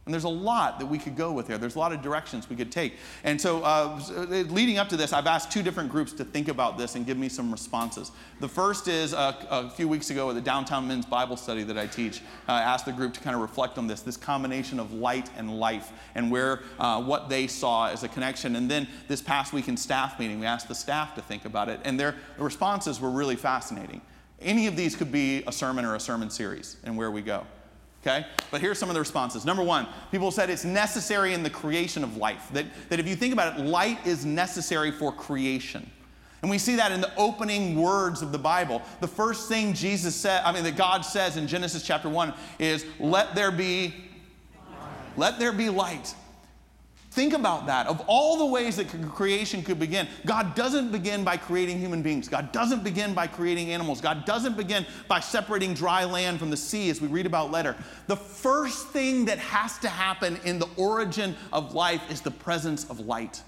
And 0.07 0.13
there's 0.13 0.24
a 0.24 0.30
lot 0.30 0.80
that 0.80 0.86
we 0.86 0.98
could 0.98 1.18
go 1.18 1.33
with 1.33 1.48
there. 1.48 1.57
There's 1.57 1.75
a 1.75 1.80
lot 1.80 1.92
of 1.92 2.01
directions 2.01 2.50
we 2.50 2.56
could 2.56 2.71
take. 2.71 2.94
And 3.25 3.39
so, 3.39 3.62
uh, 3.62 4.00
leading 4.48 4.77
up 4.77 4.88
to 4.88 4.95
this, 4.95 5.12
I've 5.12 5.27
asked 5.27 5.51
two 5.51 5.62
different 5.62 5.92
groups 5.92 6.13
to 6.13 6.24
think 6.24 6.48
about 6.48 6.77
this 6.77 6.95
and 6.95 7.06
give 7.06 7.18
me 7.18 7.28
some 7.28 7.52
responses. 7.52 8.14
The 8.40 8.47
first 8.47 8.87
is 8.87 9.14
uh, 9.14 9.33
a 9.49 9.69
few 9.69 9.90
weeks 9.90 10.09
ago 10.09 10.30
at 10.30 10.35
the 10.35 10.42
Downtown 10.42 10.87
Men's 10.87 11.06
Bible 11.06 11.35
Study 11.35 11.64
that 11.64 11.78
I 11.78 11.87
teach. 11.87 12.21
Uh, 12.47 12.54
I 12.54 12.61
asked 12.61 12.85
the 12.85 12.94
group 12.94 13.14
to 13.16 13.19
kind 13.19 13.35
of 13.35 13.42
reflect 13.42 13.78
on 13.78 13.85
this 13.85 13.99
this 13.99 14.16
combination 14.16 14.80
of 14.80 14.94
light 14.94 15.30
and 15.35 15.59
life 15.59 15.92
and 16.16 16.31
where 16.31 16.61
uh, 16.80 17.04
what 17.04 17.28
they 17.28 17.45
saw 17.45 17.90
as 17.90 18.04
a 18.04 18.07
connection. 18.07 18.56
And 18.56 18.71
then 18.71 18.87
this 19.09 19.21
past 19.21 19.52
week 19.52 19.68
in 19.68 19.76
staff 19.76 20.18
meeting, 20.21 20.40
we 20.40 20.45
asked 20.45 20.69
the 20.69 20.76
staff 20.76 21.16
to 21.16 21.21
think 21.21 21.44
about 21.44 21.68
it, 21.68 21.81
and 21.83 21.99
their 21.99 22.16
responses 22.37 23.02
were 23.02 23.11
really 23.11 23.35
fascinating. 23.35 23.99
Any 24.40 24.68
of 24.68 24.78
these 24.78 24.95
could 24.95 25.11
be 25.11 25.44
a 25.47 25.52
sermon 25.52 25.83
or 25.83 25.95
a 25.95 25.99
sermon 25.99 26.30
series, 26.30 26.78
and 26.85 26.95
where 26.95 27.11
we 27.11 27.21
go 27.21 27.45
okay? 28.07 28.26
But 28.52 28.61
here's 28.61 28.80
some 28.80 28.90
of 28.90 28.94
the 28.94 28.99
responses. 28.99 29.45
Number 29.45 29.64
one, 29.64 29.87
people 30.11 30.31
said 30.31 30.49
it's 30.49 30.66
necessary 30.66 31.33
in 31.33 31.44
the 31.44 31.49
creation 31.49 32.04
of 32.04 32.18
life. 32.18 32.49
That, 32.54 32.66
that 32.90 32.99
if 32.99 33.07
you 33.07 33.16
think 33.16 33.33
about 33.33 33.59
it, 33.59 33.64
light 33.64 34.06
is 34.06 34.26
necessary 34.26 34.92
for 34.92 35.11
creation. 35.11 35.90
And 36.42 36.52
we 36.52 36.59
see 36.59 36.76
that 36.76 36.92
in 36.92 37.02
the 37.02 37.14
opening 37.18 37.76
words 37.81 38.21
of 38.21 38.31
the 38.31 38.37
Bible. 38.37 38.81
The 39.02 39.07
first 39.07 39.49
thing 39.49 39.73
Jesus 39.73 40.16
said, 40.16 40.44
I 40.44 40.52
mean, 40.52 40.64
that 40.64 40.78
God 40.78 41.02
says 41.02 41.35
in 41.35 41.47
Genesis 41.47 41.83
chapter 41.83 42.09
1 42.09 42.33
is, 42.59 42.85
let 42.99 43.33
there 43.35 43.52
be, 43.52 43.94
let 45.18 45.40
there 45.40 45.52
be 45.52 45.69
light. 45.69 46.14
Think 47.18 47.33
about 47.33 47.66
that. 47.66 47.88
Of 47.88 48.00
all 48.06 48.38
the 48.38 48.45
ways 48.45 48.76
that 48.76 48.90
creation 49.16 49.64
could 49.64 49.80
begin, 49.80 50.07
God 50.28 50.54
doesn't 50.54 50.92
begin 50.92 51.24
by 51.24 51.36
creating 51.36 51.80
human 51.80 52.04
beings. 52.04 52.30
God 52.30 52.52
doesn't 52.52 52.83
begin 52.83 53.16
by 53.16 53.26
creating 53.26 53.71
animals. 53.71 54.02
God 54.02 54.24
doesn't 54.26 54.56
begin 54.56 54.86
by 55.07 55.19
separating 55.19 55.74
dry 55.74 56.04
land 56.04 56.38
from 56.38 56.52
the 56.52 56.57
sea, 56.57 56.92
as 56.92 57.02
we 57.02 57.07
read 57.07 57.26
about 57.26 57.50
later. 57.50 57.76
The 58.06 58.16
first 58.16 58.90
thing 58.90 59.26
that 59.26 59.40
has 59.40 59.80
to 59.80 59.90
happen 59.90 60.40
in 60.45 60.59
the 60.59 60.69
origin 60.78 61.36
of 61.52 61.74
life 61.74 62.04
is 62.12 62.21
the 62.21 62.30
presence 62.30 62.88
of 62.88 63.00
light. 63.00 63.42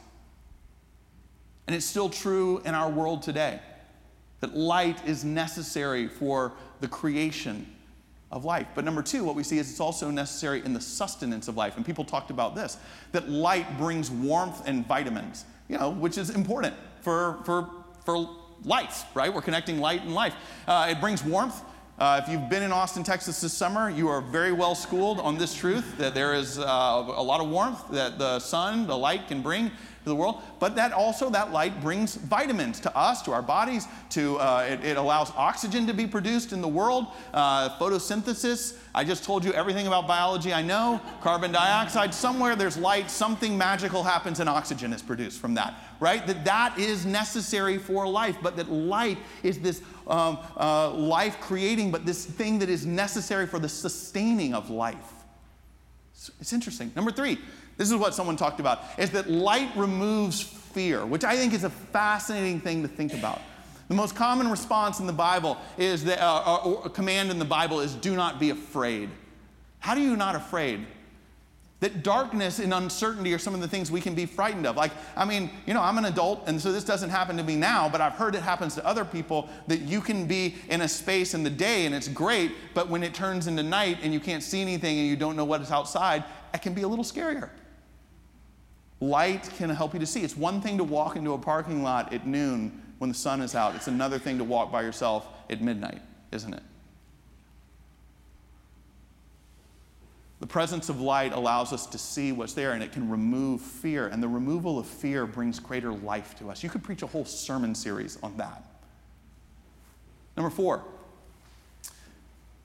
And 1.68 1.76
it's 1.76 1.86
still 1.86 2.10
true 2.10 2.64
in 2.66 2.74
our 2.74 2.90
world 2.90 3.22
today 3.22 3.60
that 4.40 4.56
light 4.58 5.08
is 5.08 5.24
necessary 5.24 6.08
for 6.08 6.54
the 6.82 6.88
creation 6.88 7.68
of 8.32 8.46
life. 8.46 8.68
But 8.76 8.86
number 8.86 9.02
two, 9.02 9.24
what 9.24 9.36
we 9.36 9.44
see 9.44 9.58
is 9.58 9.70
it's 9.72 9.80
also 9.80 10.12
necessary 10.12 10.64
in 10.64 10.74
the 10.74 10.82
sustenance 10.82 11.48
of 11.48 11.58
life. 11.58 11.78
And 11.78 11.86
people 11.86 12.06
talked 12.06 12.30
about 12.30 12.56
this 12.56 12.78
that 13.12 13.30
light 13.30 13.78
brings 13.78 14.12
warmth 14.12 14.68
and 14.68 14.86
vitamins, 14.88 15.46
you 15.68 15.78
know, 15.78 15.90
which 15.90 16.18
is 16.18 16.30
important 16.30 16.76
for, 17.02 17.40
for, 17.44 17.70
for 18.06 18.30
life, 18.64 19.06
right? 19.16 19.34
We're 19.34 19.42
connecting 19.42 19.80
light 19.80 20.02
and 20.02 20.14
life. 20.14 20.36
Uh, 20.68 20.88
it 20.92 21.00
brings 21.00 21.24
warmth. 21.24 21.60
Uh, 22.00 22.22
if 22.24 22.32
you've 22.32 22.48
been 22.48 22.63
in 22.63 22.72
Austin, 22.72 23.03
Texas 23.03 23.41
this 23.41 23.51
summer, 23.51 23.89
you 23.89 24.08
are 24.08 24.22
very 24.22 24.53
well 24.53 24.74
schooled 24.74 25.20
on 25.20 25.38
this 25.38 25.53
truth 25.53 25.98
that 25.98 26.13
there 26.13 26.34
is 26.34 26.58
uh, 26.58 26.63
a 26.63 27.22
lot 27.22 27.41
of 27.41 27.50
warmth 27.50 27.89
that 27.89 28.18
the 28.18 28.39
sun, 28.39 28.88
the 28.88 28.98
light 28.98 29.27
can 29.27 29.41
bring 29.41 29.68
to 29.68 30.06
the 30.06 30.15
world, 30.15 30.41
but 30.60 30.77
that 30.77 30.94
also 30.94 31.29
that 31.29 31.51
light 31.51 31.82
brings 31.82 32.15
vitamins 32.15 32.79
to 32.79 32.98
us, 32.98 33.22
to 33.24 33.34
our 33.34 33.41
bodies, 33.41 33.86
to 34.12 34.38
uh, 34.38 34.65
it, 34.70 34.86
it, 34.86 34.96
allows 34.96 35.32
oxygen 35.36 35.86
to 35.88 35.94
be 35.94 36.08
produced 36.08 36.53
in 36.53 36.62
the 36.62 36.68
world, 36.70 37.08
uh, 37.34 37.77
photosynthesis. 37.77 38.77
I 38.96 39.03
just 39.03 39.25
told 39.25 39.44
you 39.44 39.51
everything 39.51 39.86
about 39.86 40.08
biology 40.08 40.53
I 40.53 40.62
know. 40.62 41.01
Carbon 41.20 41.51
dioxide, 41.51 42.13
somewhere 42.13 42.56
there's 42.56 42.77
light, 42.77 43.12
something 43.12 43.58
magical 43.58 44.03
happens 44.03 44.39
and 44.39 44.48
oxygen 44.48 44.94
is 44.94 45.01
produced 45.01 45.41
from 45.41 45.53
that, 45.56 45.74
right? 46.00 46.25
That 46.25 46.46
that 46.46 46.79
is 46.79 47.06
necessary 47.06 47.77
for 47.77 48.08
life, 48.08 48.38
but 48.41 48.56
that 48.58 48.72
light 48.72 49.18
is 49.44 49.60
this 49.60 49.82
um, 50.08 50.39
uh, 50.58 50.91
life 50.91 51.39
creating, 51.39 51.91
but 51.91 52.06
this 52.06 52.25
thing 52.25 52.60
that 52.60 52.70
is 52.70 52.86
necessary 52.86 53.48
for 53.48 53.60
the 53.60 53.70
sustaining 53.70 54.53
of 54.53 54.70
life. 54.70 55.13
It's 56.39 56.53
interesting. 56.53 56.91
Number 56.96 57.12
three, 57.12 57.38
this 57.77 57.89
is 57.89 57.96
what 57.96 58.13
someone 58.13 58.36
talked 58.36 58.60
about, 58.60 58.84
is 58.98 59.10
that 59.12 59.29
light 59.29 59.70
removes 59.75 60.41
fear, 60.41 61.06
which 61.06 61.24
I 61.24 61.36
think 61.36 61.53
is 61.53 61.63
a 61.63 61.70
fascinating 61.70 62.60
thing 62.60 62.82
to 62.82 62.88
think 62.88 63.13
about. 63.13 63.41
The 63.88 63.96
most 63.96 64.15
common 64.15 64.50
response 64.50 65.00
in 65.00 65.08
the 65.08 65.13
Bible 65.13 65.58
is 65.77 66.03
that, 66.06 66.22
uh, 66.22 66.58
or 66.63 66.89
command 66.89 67.32
in 67.32 67.39
the 67.39 67.46
Bible 67.46 67.79
is 67.79 67.96
do 67.96 68.15
not 68.15 68.39
be 68.39 68.51
afraid. 68.51 69.10
How 69.79 69.96
do 69.96 70.01
you 70.01 70.15
not 70.15 70.36
afraid? 70.36 70.86
That 71.82 72.04
darkness 72.04 72.60
and 72.60 72.74
uncertainty 72.74 73.34
are 73.34 73.38
some 73.38 73.54
of 73.54 73.62
the 73.62 73.68
things 73.68 73.90
we 73.90 74.02
can 74.02 74.14
be 74.14 74.26
frightened 74.26 74.68
of. 74.68 74.76
Like, 74.76 74.92
I 75.16 75.24
mean, 75.24 75.50
you 75.66 75.74
know, 75.74 75.82
I'm 75.82 75.98
an 75.98 76.06
adult, 76.06 76.44
and 76.46 76.60
so 76.60 76.74
this 76.74 76.84
doesn't 76.84 77.10
happen 77.10 77.38
to 77.38 77.44
me 77.44 77.56
now, 77.56 77.88
but 77.88 78.02
I've 78.02 78.14
heard 78.14 78.36
it 78.36 78.42
happens 78.42 78.76
to 78.76 78.86
other 78.86 79.06
people 79.06 79.50
that 79.68 79.82
you 79.82 80.02
can 80.02 80.26
be 80.26 80.56
in 80.70 80.82
a 80.82 80.90
space 80.90 81.34
in 81.34 81.44
the 81.44 81.50
day 81.50 81.86
and 81.86 81.96
it's 81.96 82.10
great, 82.10 82.52
but 82.74 82.90
when 82.90 83.02
it 83.02 83.14
turns 83.14 83.48
into 83.48 83.64
night 83.64 84.00
and 84.04 84.14
you 84.14 84.20
can't 84.20 84.44
see 84.44 84.62
anything 84.62 85.00
and 85.00 85.08
you 85.08 85.16
don't 85.16 85.38
know 85.38 85.46
what 85.46 85.62
is 85.62 85.72
outside, 85.72 86.26
it 86.54 86.62
can 86.62 86.74
be 86.74 86.82
a 86.82 86.88
little 86.88 87.06
scarier. 87.06 87.50
Light 89.00 89.50
can 89.56 89.70
help 89.70 89.94
you 89.94 90.00
to 90.02 90.06
see. 90.06 90.24
It's 90.24 90.36
one 90.36 90.60
thing 90.60 90.78
to 90.78 90.84
walk 90.84 91.16
into 91.16 91.32
a 91.32 91.38
parking 91.38 91.82
lot 91.82 92.12
at 92.14 92.28
noon 92.28 92.82
when 92.98 93.10
the 93.10 93.16
sun 93.16 93.42
is 93.42 93.56
out, 93.56 93.76
it's 93.76 93.88
another 93.88 94.20
thing 94.20 94.38
to 94.38 94.44
walk 94.44 94.72
by 94.72 94.82
yourself 94.82 95.26
at 95.50 95.62
midnight, 95.62 96.02
isn't 96.34 96.54
it? 96.54 96.64
The 100.39 100.48
presence 100.48 100.88
of 100.88 101.01
light 101.01 101.34
allows 101.34 101.74
us 101.74 101.86
to 101.88 101.98
see 101.98 102.31
what's 102.31 102.53
there 102.53 102.72
and 102.72 102.81
it 102.81 102.93
can 102.93 103.10
remove 103.10 103.62
fear. 103.62 104.08
And 104.08 104.24
the 104.24 104.27
removal 104.27 104.79
of 104.79 104.88
fear 104.88 105.25
brings 105.25 105.60
greater 105.60 105.91
life 105.91 106.36
to 106.39 106.50
us. 106.50 106.63
You 106.63 106.69
could 106.69 106.84
preach 106.84 107.01
a 107.01 107.08
whole 107.08 107.25
sermon 107.25 107.75
series 107.75 108.17
on 108.24 108.38
that. 108.38 108.65
Number 110.38 110.50
four, 110.50 110.86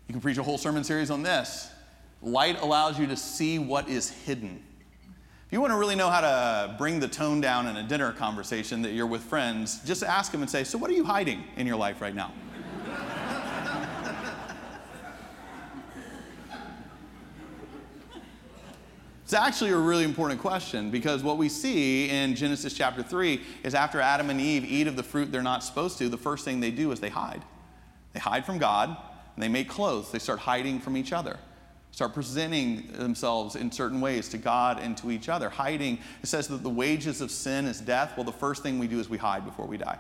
you 0.07 0.13
can 0.13 0.21
preach 0.21 0.39
a 0.39 0.43
whole 0.43 0.59
sermon 0.59 0.85
series 0.85 1.11
on 1.11 1.25
this. 1.25 1.69
Light 2.23 2.63
allows 2.63 2.99
you 2.99 3.09
to 3.09 3.17
see 3.17 3.59
what 3.59 3.89
is 3.89 4.09
hidden 4.09 4.63
If 5.47 5.53
you 5.53 5.61
want 5.61 5.73
to 5.73 5.77
really 5.77 5.97
know 5.97 6.09
how 6.09 6.21
to 6.21 6.75
bring 6.79 7.01
the 7.01 7.09
tone 7.09 7.41
down 7.41 7.67
in 7.67 7.77
a 7.77 7.83
dinner 7.83 8.13
conversation 8.13 8.83
that 8.83 8.93
you're 8.93 9.07
with 9.07 9.23
friends, 9.23 9.81
just 9.85 10.03
ask 10.03 10.31
them 10.31 10.41
and 10.41 10.51
say, 10.51 10.63
So, 10.65 10.79
what 10.79 10.91
are 10.91 10.95
you 10.95 11.05
hiding 11.05 11.43
in 11.57 11.67
your 11.67 11.77
life 11.77 12.01
right 12.01 12.15
now? 12.15 12.33
It's 19.35 19.43
actually 19.43 19.73
a 19.73 19.77
really 19.77 20.05
important 20.05 20.41
question 20.41 20.93
because 20.93 21.25
what 21.25 21.39
we 21.39 21.49
see 21.49 22.09
in 22.09 22.37
Genesis 22.37 22.73
chapter 22.73 23.03
3 23.03 23.41
is 23.65 23.75
after 23.75 24.01
Adam 24.01 24.31
and 24.31 24.41
Eve 24.41 24.65
eat 24.65 24.87
of 24.87 24.95
the 24.95 25.03
fruit 25.03 25.33
they're 25.33 25.43
not 25.43 25.65
supposed 25.65 25.99
to, 25.99 26.09
the 26.09 26.17
first 26.17 26.45
thing 26.45 26.61
they 26.61 26.71
do 26.71 26.93
is 26.93 27.01
they 27.01 27.09
hide. 27.09 27.43
They 28.13 28.21
hide 28.21 28.47
from 28.47 28.59
God 28.59 28.97
and 29.35 29.43
they 29.43 29.49
make 29.49 29.69
clothes. 29.69 30.13
They 30.13 30.21
start 30.21 30.39
hiding 30.39 30.79
from 30.79 30.97
each 30.97 31.13
other 31.13 31.37
start 31.91 32.15
presenting 32.15 32.87
themselves 32.93 33.57
in 33.57 33.71
certain 33.73 34.01
ways 34.01 34.29
to 34.29 34.39
God 34.39 34.81
and 34.81 34.97
to 34.99 35.11
each 35.11 35.29
other. 35.29 35.49
Hiding, 35.49 35.99
it 36.23 36.27
says 36.27 36.47
that 36.49 36.63
the 36.63 36.71
wages 36.71 37.21
of 37.21 37.31
sin 37.31 37.67
is 37.67 37.81
death. 37.81 38.15
Well, 38.17 38.25
the 38.25 38.33
first 38.33 38.63
thing 38.63 38.79
we 38.81 38.87
do 38.89 39.01
is 39.01 39.09
we 39.09 39.19
hide 39.19 39.45
before 39.45 39.67
we 39.67 39.77
die. 39.77 39.99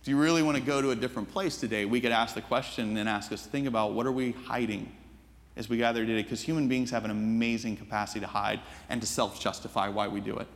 If 0.00 0.08
you 0.08 0.18
really 0.18 0.42
want 0.42 0.56
to 0.56 0.62
go 0.62 0.80
to 0.80 0.92
a 0.92 0.96
different 0.96 1.30
place 1.30 1.58
today, 1.58 1.84
we 1.84 2.00
could 2.00 2.12
ask 2.12 2.34
the 2.34 2.42
question 2.42 2.96
and 2.96 3.06
ask 3.06 3.32
us 3.32 3.44
think 3.46 3.66
about 3.66 3.92
what 3.92 4.06
are 4.06 4.12
we 4.12 4.32
hiding 4.32 4.92
as 5.56 5.68
we 5.68 5.78
gather 5.78 6.04
today? 6.04 6.22
Because 6.22 6.42
human 6.42 6.68
beings 6.68 6.90
have 6.90 7.04
an 7.04 7.10
amazing 7.10 7.76
capacity 7.76 8.20
to 8.20 8.26
hide 8.26 8.60
and 8.88 9.00
to 9.00 9.06
self 9.06 9.40
justify 9.40 9.88
why 9.88 10.08
we 10.08 10.20
do 10.20 10.36
it. 10.36 10.46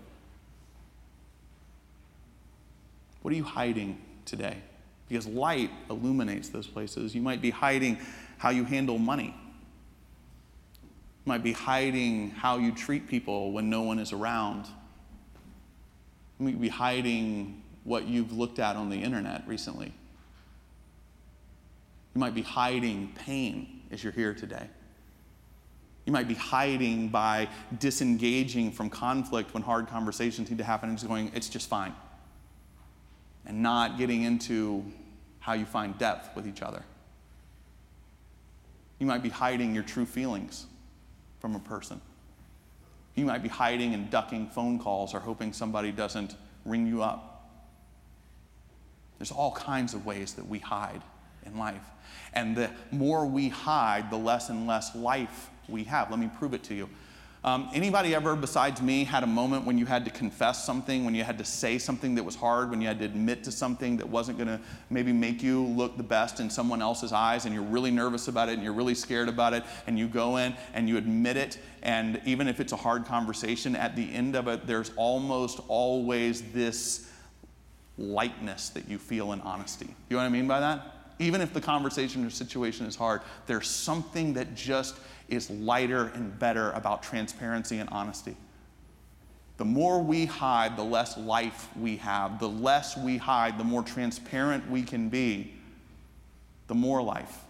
What 3.23 3.33
are 3.33 3.37
you 3.37 3.45
hiding 3.45 4.01
today? 4.25 4.57
because 5.11 5.27
light 5.27 5.71
illuminates 5.91 6.51
those 6.51 6.69
places. 6.69 7.17
You 7.17 7.21
might 7.21 7.43
be 7.43 7.51
hiding 7.51 7.99
how 8.39 8.51
you 8.51 8.63
handle 8.63 8.97
money. 8.97 9.35
You 10.73 11.27
might 11.27 11.43
be 11.43 11.53
hiding 11.53 12.31
how 12.31 12.59
you 12.59 12.71
treat 12.71 13.09
people 13.09 13.51
when 13.51 13.69
no 13.69 13.83
one 13.83 13.99
is 13.99 14.13
around. 14.13 14.67
You 16.39 16.47
might 16.47 16.61
be 16.61 16.69
hiding 16.69 17.61
what 17.83 18.07
you've 18.07 18.33
looked 18.33 18.61
at 18.61 18.77
on 18.77 18.89
the 18.89 19.03
internet 19.03 19.43
recently. 19.49 19.93
You 22.15 22.21
might 22.21 22.35
be 22.35 22.43
hiding 22.43 23.13
pain 23.17 23.83
as 23.91 24.05
you're 24.05 24.13
here 24.13 24.33
today. 24.33 24.69
You 26.11 26.13
might 26.13 26.27
be 26.27 26.35
hiding 26.35 27.07
by 27.07 27.47
disengaging 27.79 28.73
from 28.73 28.91
conflict 28.91 29.55
when 29.55 29.63
hard 29.63 29.87
conversations 29.87 30.51
need 30.51 30.59
to 30.59 30.65
happen 30.65 30.89
and 30.89 30.99
just 30.99 31.09
going, 31.09 31.31
it's 31.37 31.49
just 31.49 31.69
fine. 31.69 31.95
And 33.47 33.63
not 33.63 33.97
getting 33.97 34.25
into 34.25 34.85
how 35.39 35.53
you 35.53 35.65
find 35.65 35.97
depth 35.99 36.35
with 36.35 36.49
each 36.49 36.63
other. 36.63 36.83
You 38.99 39.07
might 39.07 39.23
be 39.23 39.29
hiding 39.29 39.73
your 39.73 39.85
true 39.85 40.05
feelings 40.05 40.67
from 41.39 41.55
a 41.55 41.61
person. 41.61 42.01
You 43.15 43.25
might 43.25 43.45
be 43.45 43.49
hiding 43.49 43.95
and 43.95 44.11
ducking 44.11 44.49
phone 44.49 44.81
calls 44.81 45.15
or 45.15 45.21
hoping 45.21 45.53
somebody 45.53 45.93
doesn't 45.93 46.35
ring 46.65 46.89
you 46.89 47.05
up. 47.05 47.53
There's 49.19 49.31
all 49.31 49.53
kinds 49.53 49.95
of 49.95 50.05
ways 50.05 50.35
that 50.35 50.49
we 50.49 50.59
hide 50.59 51.03
in 51.47 51.57
life. 51.57 51.85
And 52.33 52.57
the 52.57 52.69
more 52.91 53.27
we 53.27 53.49
hide, 53.49 54.11
the 54.11 54.19
less 54.19 54.49
and 54.49 54.67
less 54.67 54.97
life 54.97 55.51
we 55.71 55.85
have. 55.85 56.11
Let 56.11 56.19
me 56.19 56.31
prove 56.39 56.55
it 56.55 56.63
to 56.65 56.75
you. 56.75 56.89
Um, 57.43 57.71
anybody 57.73 58.15
ever, 58.15 58.37
besides 58.37 58.83
me, 58.83 59.03
had 59.03 59.23
a 59.23 59.27
moment 59.27 59.65
when 59.65 59.79
you 59.79 59.87
had 59.87 60.05
to 60.05 60.11
confess 60.11 60.63
something, 60.63 61.07
when 61.07 61.15
you 61.15 61.25
had 61.25 61.39
to 61.39 61.45
say 61.45 61.79
something 61.79 62.15
that 62.17 62.23
was 62.23 62.35
hard, 62.35 62.69
when 62.69 62.83
you 62.83 62.87
had 62.87 62.99
to 62.99 63.07
admit 63.07 63.45
to 63.45 63.51
something 63.51 63.97
that 63.97 64.07
wasn't 64.07 64.37
going 64.37 64.49
to 64.49 64.61
maybe 64.91 65.11
make 65.11 65.43
you 65.43 65.65
look 65.65 65.97
the 65.97 66.03
best 66.03 66.39
in 66.39 66.51
someone 66.51 66.83
else's 66.83 67.13
eyes, 67.13 67.47
and 67.47 67.55
you're 67.55 67.65
really 67.65 67.91
nervous 67.91 68.29
about 68.29 68.51
it 68.51 68.55
and 68.55 68.63
you're 68.63 68.75
really 68.75 68.95
scared 68.95 69.27
about 69.27 69.55
it, 69.55 69.65
and 69.87 69.99
you 69.99 70.07
go 70.07 70.37
in 70.37 70.55
and 70.75 70.87
you 70.87 70.99
admit 70.99 71.39
it, 71.39 71.59
and 71.83 72.21
even 72.27 72.47
if 72.47 72.61
it's 72.61 72.75
a 72.75 72.77
hard 72.77 73.07
conversation, 73.07 73.75
at 73.75 73.97
the 73.97 74.13
end 74.13 74.37
of 74.37 74.47
it, 74.47 74.67
there's 74.67 74.93
almost 74.97 75.61
always 75.67 76.43
this 76.53 77.11
lightness 77.97 78.69
that 78.69 78.87
you 78.87 78.99
feel 78.99 79.33
in 79.33 79.41
honesty. 79.41 79.87
You 80.11 80.17
know 80.17 80.19
what 80.19 80.25
I 80.25 80.29
mean 80.29 80.47
by 80.47 80.61
that? 80.61 81.15
Even 81.19 81.41
if 81.41 81.55
the 81.55 81.61
conversation 81.61 82.25
or 82.25 82.29
situation 82.29 82.85
is 82.85 82.97
hard, 82.97 83.23
there's 83.47 83.69
something 83.69 84.35
that 84.35 84.55
just 84.55 84.97
is 85.31 85.49
lighter 85.51 86.09
and 86.15 86.39
better 86.39 86.71
about 86.73 87.03
transparency 87.03 87.79
and 87.79 87.89
honesty. 87.91 88.37
The 89.57 89.65
more 89.65 90.03
we 90.03 90.25
hide, 90.25 90.77
the 90.77 90.83
less 90.83 91.19
life 91.19 91.69
we 91.77 91.97
have. 91.99 92.39
The 92.41 92.49
less 92.49 92.97
we 92.97 93.19
hide, 93.19 93.59
the 93.59 93.65
more 93.65 93.83
transparent 93.83 94.71
we 94.71 94.83
can 94.83 95.11
be, 95.11 95.53
the 96.67 96.75
more 96.75 97.03
life 97.03 97.45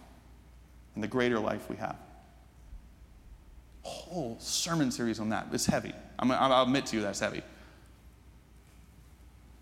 and 0.93 1.03
the 1.03 1.07
greater 1.07 1.39
life 1.39 1.69
we 1.69 1.77
have. 1.77 1.95
Whole 3.83 4.35
sermon 4.39 4.91
series 4.91 5.19
on 5.19 5.29
that. 5.29 5.47
It's 5.53 5.65
heavy. 5.65 5.93
i 6.19 6.25
will 6.25 6.63
admit 6.63 6.85
to 6.87 6.97
you 6.97 7.01
that's 7.01 7.19
heavy. 7.19 7.41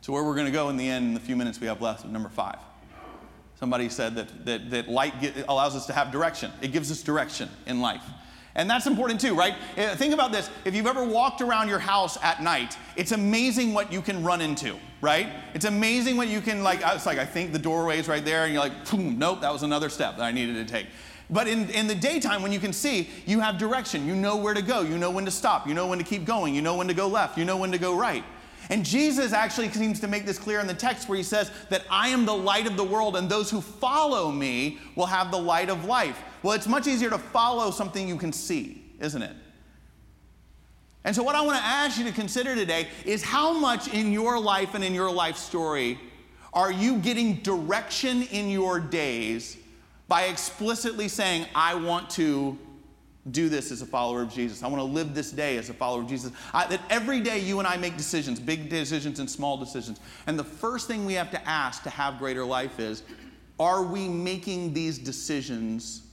So, 0.02 0.14
where 0.14 0.24
we're 0.24 0.34
going 0.34 0.48
to 0.48 0.52
go 0.52 0.70
in 0.70 0.78
the 0.78 0.90
end, 0.90 1.10
in 1.10 1.14
the 1.14 1.20
few 1.20 1.36
minutes 1.36 1.60
we 1.60 1.68
have 1.68 1.82
left, 1.82 2.06
number 2.06 2.30
five. 2.30 2.58
Somebody 3.60 3.90
said 3.90 4.16
that, 4.16 4.46
that, 4.46 4.72
that 4.72 4.88
light 4.88 5.20
get, 5.20 5.46
allows 5.50 5.76
us 5.76 5.86
to 5.88 5.94
have 5.94 6.12
direction, 6.12 6.52
it 6.62 6.72
gives 6.72 6.90
us 6.92 7.04
direction 7.04 7.50
in 7.66 7.82
life. 7.82 8.04
And 8.56 8.70
that's 8.70 8.88
important 8.88 9.20
too, 9.20 9.36
right? 9.36 9.54
Uh, 9.78 9.96
think 9.96 10.14
about 10.14 10.32
this. 10.32 10.50
If 10.64 10.74
you've 10.74 10.88
ever 10.88 11.04
walked 11.04 11.42
around 11.42 11.68
your 11.68 11.80
house 11.80 12.18
at 12.24 12.42
night, 12.42 12.78
it's 12.96 13.12
amazing 13.12 13.74
what 13.74 13.92
you 13.92 14.02
can 14.02 14.24
run 14.24 14.42
into, 14.42 14.78
right? 15.02 15.28
It's 15.54 15.66
amazing 15.66 16.16
what 16.16 16.30
you 16.30 16.40
can, 16.40 16.64
like, 16.64 16.80
it's 16.84 17.06
like, 17.06 17.20
I 17.20 17.26
think 17.26 17.52
the 17.52 17.60
doorway 17.60 18.00
is 18.00 18.08
right 18.08 18.24
there, 18.24 18.46
and 18.46 18.54
you're 18.54 18.64
like, 18.64 18.90
boom, 18.90 19.20
nope, 19.20 19.42
that 19.42 19.52
was 19.52 19.64
another 19.64 19.90
step 19.90 20.16
that 20.18 20.24
I 20.24 20.32
needed 20.32 20.66
to 20.66 20.72
take. 20.72 20.88
But 21.30 21.48
in, 21.48 21.70
in 21.70 21.88
the 21.88 21.96
daytime, 21.96 22.42
when 22.42 22.52
you 22.52 22.60
can 22.60 22.74
see, 22.74 23.10
you 23.26 23.40
have 23.40 23.58
direction. 23.58 24.08
You 24.08 24.16
know 24.16 24.38
where 24.38 24.54
to 24.54 24.64
go. 24.64 24.82
You 24.82 24.98
know 24.98 25.12
when 25.12 25.26
to 25.26 25.32
stop. 25.32 25.68
You 25.68 25.76
know 25.76 25.86
when 25.86 26.00
to 26.00 26.06
keep 26.06 26.26
going. 26.26 26.56
You 26.56 26.64
know 26.64 26.76
when 26.76 26.88
to 26.88 26.94
go 26.96 27.08
left. 27.08 27.38
You 27.38 27.46
know 27.46 27.58
when 27.58 27.72
to 27.72 27.78
go 27.78 27.96
right. 27.96 28.24
And 28.70 28.86
Jesus 28.86 29.34
actually 29.34 29.70
seems 29.70 30.00
to 30.00 30.08
make 30.08 30.26
this 30.26 30.38
clear 30.38 30.60
in 30.60 30.68
the 30.68 30.76
text 30.76 31.10
where 31.10 31.18
he 31.18 31.24
says 31.24 31.52
that 31.70 31.84
I 31.90 32.10
am 32.10 32.26
the 32.26 32.36
light 32.36 32.68
of 32.68 32.78
the 32.78 32.84
world, 32.84 33.16
and 33.16 33.28
those 33.28 33.50
who 33.50 33.62
follow 33.62 34.32
me 34.32 34.78
will 34.96 35.08
have 35.08 35.32
the 35.32 35.40
light 35.40 35.70
of 35.70 35.86
life. 35.86 36.22
Well, 36.44 36.54
it's 36.54 36.68
much 36.68 36.86
easier 36.86 37.10
to 37.10 37.18
follow 37.18 37.72
something 37.72 38.08
you 38.08 38.18
can 38.18 38.32
see, 38.32 38.84
isn't 39.00 39.22
it? 39.22 39.36
And 41.04 41.16
so, 41.16 41.24
what 41.24 41.36
I 41.36 41.42
want 41.42 41.58
to 41.58 41.64
ask 41.64 41.98
you 41.98 42.06
to 42.06 42.12
consider 42.12 42.56
today 42.56 42.88
is 43.06 43.24
how 43.24 43.54
much 43.54 43.92
in 43.94 44.12
your 44.12 44.40
life 44.40 44.76
and 44.76 44.84
in 44.84 44.94
your 44.94 45.12
life 45.12 45.38
story 45.38 45.98
Are 46.54 46.72
you 46.72 46.98
getting 46.98 47.36
direction 47.36 48.24
in 48.24 48.50
your 48.50 48.80
days 48.80 49.58
by 50.08 50.24
explicitly 50.24 51.08
saying, 51.08 51.46
I 51.56 51.76
want 51.76 52.10
to 52.12 52.58
do 53.32 53.50
this 53.50 53.72
as 53.72 53.82
a 53.82 53.86
follower 53.86 54.22
of 54.22 54.34
Jesus. 54.34 54.64
I 54.64 54.68
want 54.68 54.80
to 54.80 54.84
live 54.86 55.14
this 55.14 55.32
day 55.32 55.58
as 55.58 55.70
a 55.70 55.74
follower 55.74 56.02
of 56.02 56.08
Jesus. 56.08 56.32
I, 56.54 56.66
that 56.68 56.82
every 56.90 57.20
day 57.20 57.40
you 57.40 57.60
and 57.60 57.68
I 57.68 57.78
make 57.78 57.98
decisions, 57.98 58.40
big 58.40 58.70
decisions 58.70 59.20
and 59.20 59.30
small 59.30 59.58
decisions. 59.58 60.00
And 60.26 60.40
the 60.40 60.44
first 60.44 60.88
thing 60.88 61.06
we 61.06 61.14
have 61.16 61.30
to 61.32 61.50
ask 61.50 61.84
to 61.84 61.90
have 61.90 62.18
greater 62.18 62.46
life 62.46 62.80
is 62.80 63.04
are 63.60 63.84
we 63.84 64.08
making 64.08 64.74
these 64.74 64.98
decisions 64.98 66.04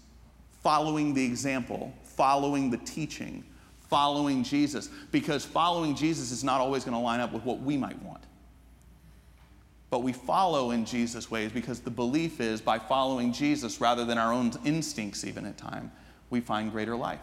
following 0.62 1.14
the 1.14 1.24
example, 1.24 1.94
following 2.02 2.70
the 2.70 2.78
teaching, 2.78 3.44
following 3.88 4.42
Jesus? 4.42 4.88
Because 5.12 5.44
following 5.44 5.94
Jesus 5.94 6.32
is 6.32 6.42
not 6.42 6.60
always 6.60 6.84
going 6.84 6.96
to 6.96 7.00
line 7.00 7.20
up 7.20 7.32
with 7.32 7.44
what 7.44 7.60
we 7.60 7.76
might 7.76 8.00
want. 8.02 8.24
But 9.90 10.02
we 10.02 10.12
follow 10.12 10.72
in 10.72 10.84
Jesus' 10.84 11.30
ways 11.30 11.52
because 11.52 11.78
the 11.78 11.90
belief 11.90 12.40
is 12.40 12.60
by 12.60 12.80
following 12.80 13.32
Jesus 13.32 13.80
rather 13.80 14.04
than 14.04 14.18
our 14.18 14.32
own 14.32 14.50
instincts, 14.64 15.24
even 15.24 15.46
at 15.46 15.56
times 15.56 15.92
we 16.30 16.40
find 16.40 16.70
greater 16.72 16.96
life. 16.96 17.20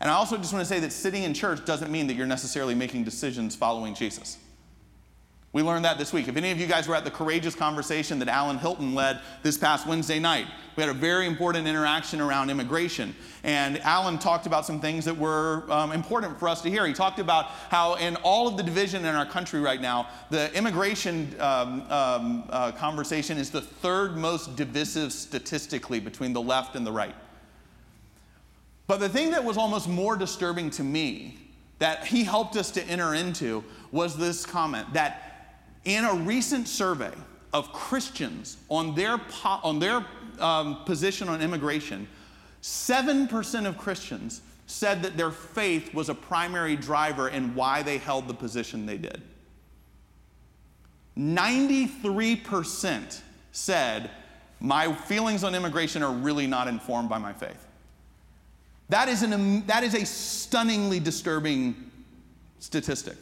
And 0.00 0.10
I 0.10 0.14
also 0.14 0.36
just 0.36 0.52
want 0.52 0.62
to 0.62 0.68
say 0.68 0.80
that 0.80 0.92
sitting 0.92 1.22
in 1.22 1.34
church 1.34 1.64
doesn't 1.64 1.90
mean 1.90 2.06
that 2.08 2.14
you're 2.14 2.26
necessarily 2.26 2.74
making 2.74 3.04
decisions 3.04 3.56
following 3.56 3.94
Jesus. 3.94 4.38
We 5.54 5.62
learned 5.62 5.84
that 5.84 5.98
this 5.98 6.12
week. 6.12 6.26
If 6.26 6.36
any 6.36 6.50
of 6.50 6.58
you 6.58 6.66
guys 6.66 6.88
were 6.88 6.96
at 6.96 7.04
the 7.04 7.12
courageous 7.12 7.54
conversation 7.54 8.18
that 8.18 8.26
Alan 8.26 8.58
Hilton 8.58 8.92
led 8.92 9.20
this 9.44 9.56
past 9.56 9.86
Wednesday 9.86 10.18
night, 10.18 10.48
we 10.74 10.82
had 10.82 10.90
a 10.90 10.98
very 10.98 11.28
important 11.28 11.68
interaction 11.68 12.20
around 12.20 12.50
immigration. 12.50 13.14
And 13.44 13.78
Alan 13.82 14.18
talked 14.18 14.46
about 14.46 14.66
some 14.66 14.80
things 14.80 15.04
that 15.04 15.16
were 15.16 15.62
um, 15.70 15.92
important 15.92 16.40
for 16.40 16.48
us 16.48 16.60
to 16.62 16.70
hear. 16.70 16.84
He 16.88 16.92
talked 16.92 17.20
about 17.20 17.46
how, 17.70 17.94
in 17.94 18.16
all 18.24 18.48
of 18.48 18.56
the 18.56 18.64
division 18.64 19.04
in 19.04 19.14
our 19.14 19.26
country 19.26 19.60
right 19.60 19.80
now, 19.80 20.08
the 20.28 20.52
immigration 20.58 21.32
um, 21.38 21.82
um, 21.88 22.44
uh, 22.50 22.72
conversation 22.72 23.38
is 23.38 23.50
the 23.50 23.60
third 23.60 24.16
most 24.16 24.56
divisive 24.56 25.12
statistically 25.12 26.00
between 26.00 26.32
the 26.32 26.42
left 26.42 26.74
and 26.74 26.84
the 26.84 26.90
right. 26.90 27.14
But 28.88 28.98
the 28.98 29.08
thing 29.08 29.30
that 29.30 29.44
was 29.44 29.56
almost 29.56 29.88
more 29.88 30.16
disturbing 30.16 30.70
to 30.70 30.82
me 30.82 31.38
that 31.78 32.06
he 32.06 32.24
helped 32.24 32.56
us 32.56 32.72
to 32.72 32.82
enter 32.86 33.14
into 33.14 33.62
was 33.92 34.16
this 34.16 34.44
comment 34.44 34.92
that 34.94 35.30
in 35.84 36.04
a 36.04 36.14
recent 36.14 36.68
survey 36.68 37.12
of 37.52 37.72
Christians 37.72 38.56
on 38.68 38.94
their, 38.94 39.18
po- 39.18 39.60
on 39.62 39.78
their 39.78 40.04
um, 40.40 40.84
position 40.84 41.28
on 41.28 41.40
immigration, 41.40 42.08
7% 42.62 43.66
of 43.66 43.78
Christians 43.78 44.42
said 44.66 45.02
that 45.02 45.16
their 45.16 45.30
faith 45.30 45.92
was 45.94 46.08
a 46.08 46.14
primary 46.14 46.76
driver 46.76 47.28
in 47.28 47.54
why 47.54 47.82
they 47.82 47.98
held 47.98 48.26
the 48.26 48.34
position 48.34 48.86
they 48.86 48.96
did. 48.96 49.22
93% 51.18 53.20
said, 53.52 54.10
My 54.60 54.92
feelings 54.92 55.44
on 55.44 55.54
immigration 55.54 56.02
are 56.02 56.12
really 56.12 56.46
not 56.46 56.66
informed 56.66 57.08
by 57.08 57.18
my 57.18 57.32
faith. 57.32 57.66
That 58.88 59.08
is, 59.08 59.22
an, 59.22 59.64
that 59.66 59.84
is 59.84 59.94
a 59.94 60.04
stunningly 60.04 61.00
disturbing 61.00 61.90
statistic. 62.58 63.16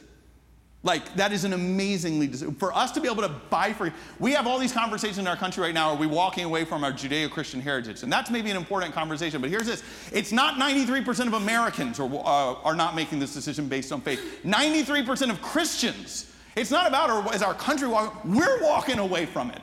Like, 0.85 1.15
that 1.15 1.33
is 1.33 1.45
an 1.45 1.53
amazingly, 1.53 2.27
for 2.27 2.73
us 2.77 2.91
to 2.93 3.01
be 3.01 3.09
able 3.09 3.23
to 3.23 3.29
buy 3.29 3.73
for, 3.73 3.93
we 4.19 4.33
have 4.33 4.49
all 4.49 4.59
these 4.59 4.73
conversations 4.73 5.19
in 5.19 5.29
our 5.29 5.37
country 5.37 5.63
right 5.63 5.75
now 5.75 5.91
are 5.91 5.97
we 5.97 6.09
walking 6.09 6.45
away 6.45 6.65
from 6.65 6.83
our 6.83 6.93
Judeo 6.93 7.31
Christian 7.31 7.61
heritage? 7.61 8.03
And 8.03 8.13
that's 8.13 8.31
maybe 8.31 8.51
an 8.51 8.57
important 8.57 8.93
conversation, 8.93 9.41
but 9.41 9.49
here's 9.49 9.67
this 9.67 9.85
it's 10.11 10.33
not 10.33 10.55
93% 10.55 11.29
of 11.29 11.35
Americans 11.35 12.01
are, 12.01 12.13
uh, 12.13 12.55
are 12.65 12.75
not 12.75 12.97
making 12.97 13.21
this 13.21 13.33
decision 13.33 13.69
based 13.69 13.93
on 13.93 14.01
faith. 14.01 14.41
93% 14.45 15.31
of 15.31 15.41
Christians, 15.41 16.33
it's 16.57 16.73
not 16.73 16.89
about 16.89 17.11
our, 17.11 17.33
as 17.33 17.43
our 17.43 17.55
country 17.55 17.87
walking, 17.87 18.35
we're 18.35 18.61
walking 18.63 18.99
away 18.99 19.25
from 19.25 19.51
it. 19.51 19.61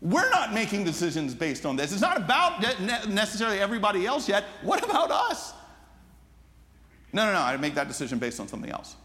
We're 0.00 0.30
not 0.30 0.52
making 0.52 0.84
decisions 0.84 1.34
based 1.34 1.66
on 1.66 1.76
this. 1.76 1.92
It's 1.92 2.00
not 2.00 2.16
about 2.16 2.60
necessarily 3.08 3.60
everybody 3.60 4.06
else 4.06 4.28
yet. 4.28 4.44
What 4.62 4.84
about 4.84 5.10
us? 5.10 5.52
No, 7.12 7.26
no, 7.26 7.32
no, 7.32 7.40
I 7.40 7.56
make 7.56 7.74
that 7.74 7.88
decision 7.88 8.18
based 8.18 8.38
on 8.38 8.48
something 8.48 8.70
else. 8.70 8.96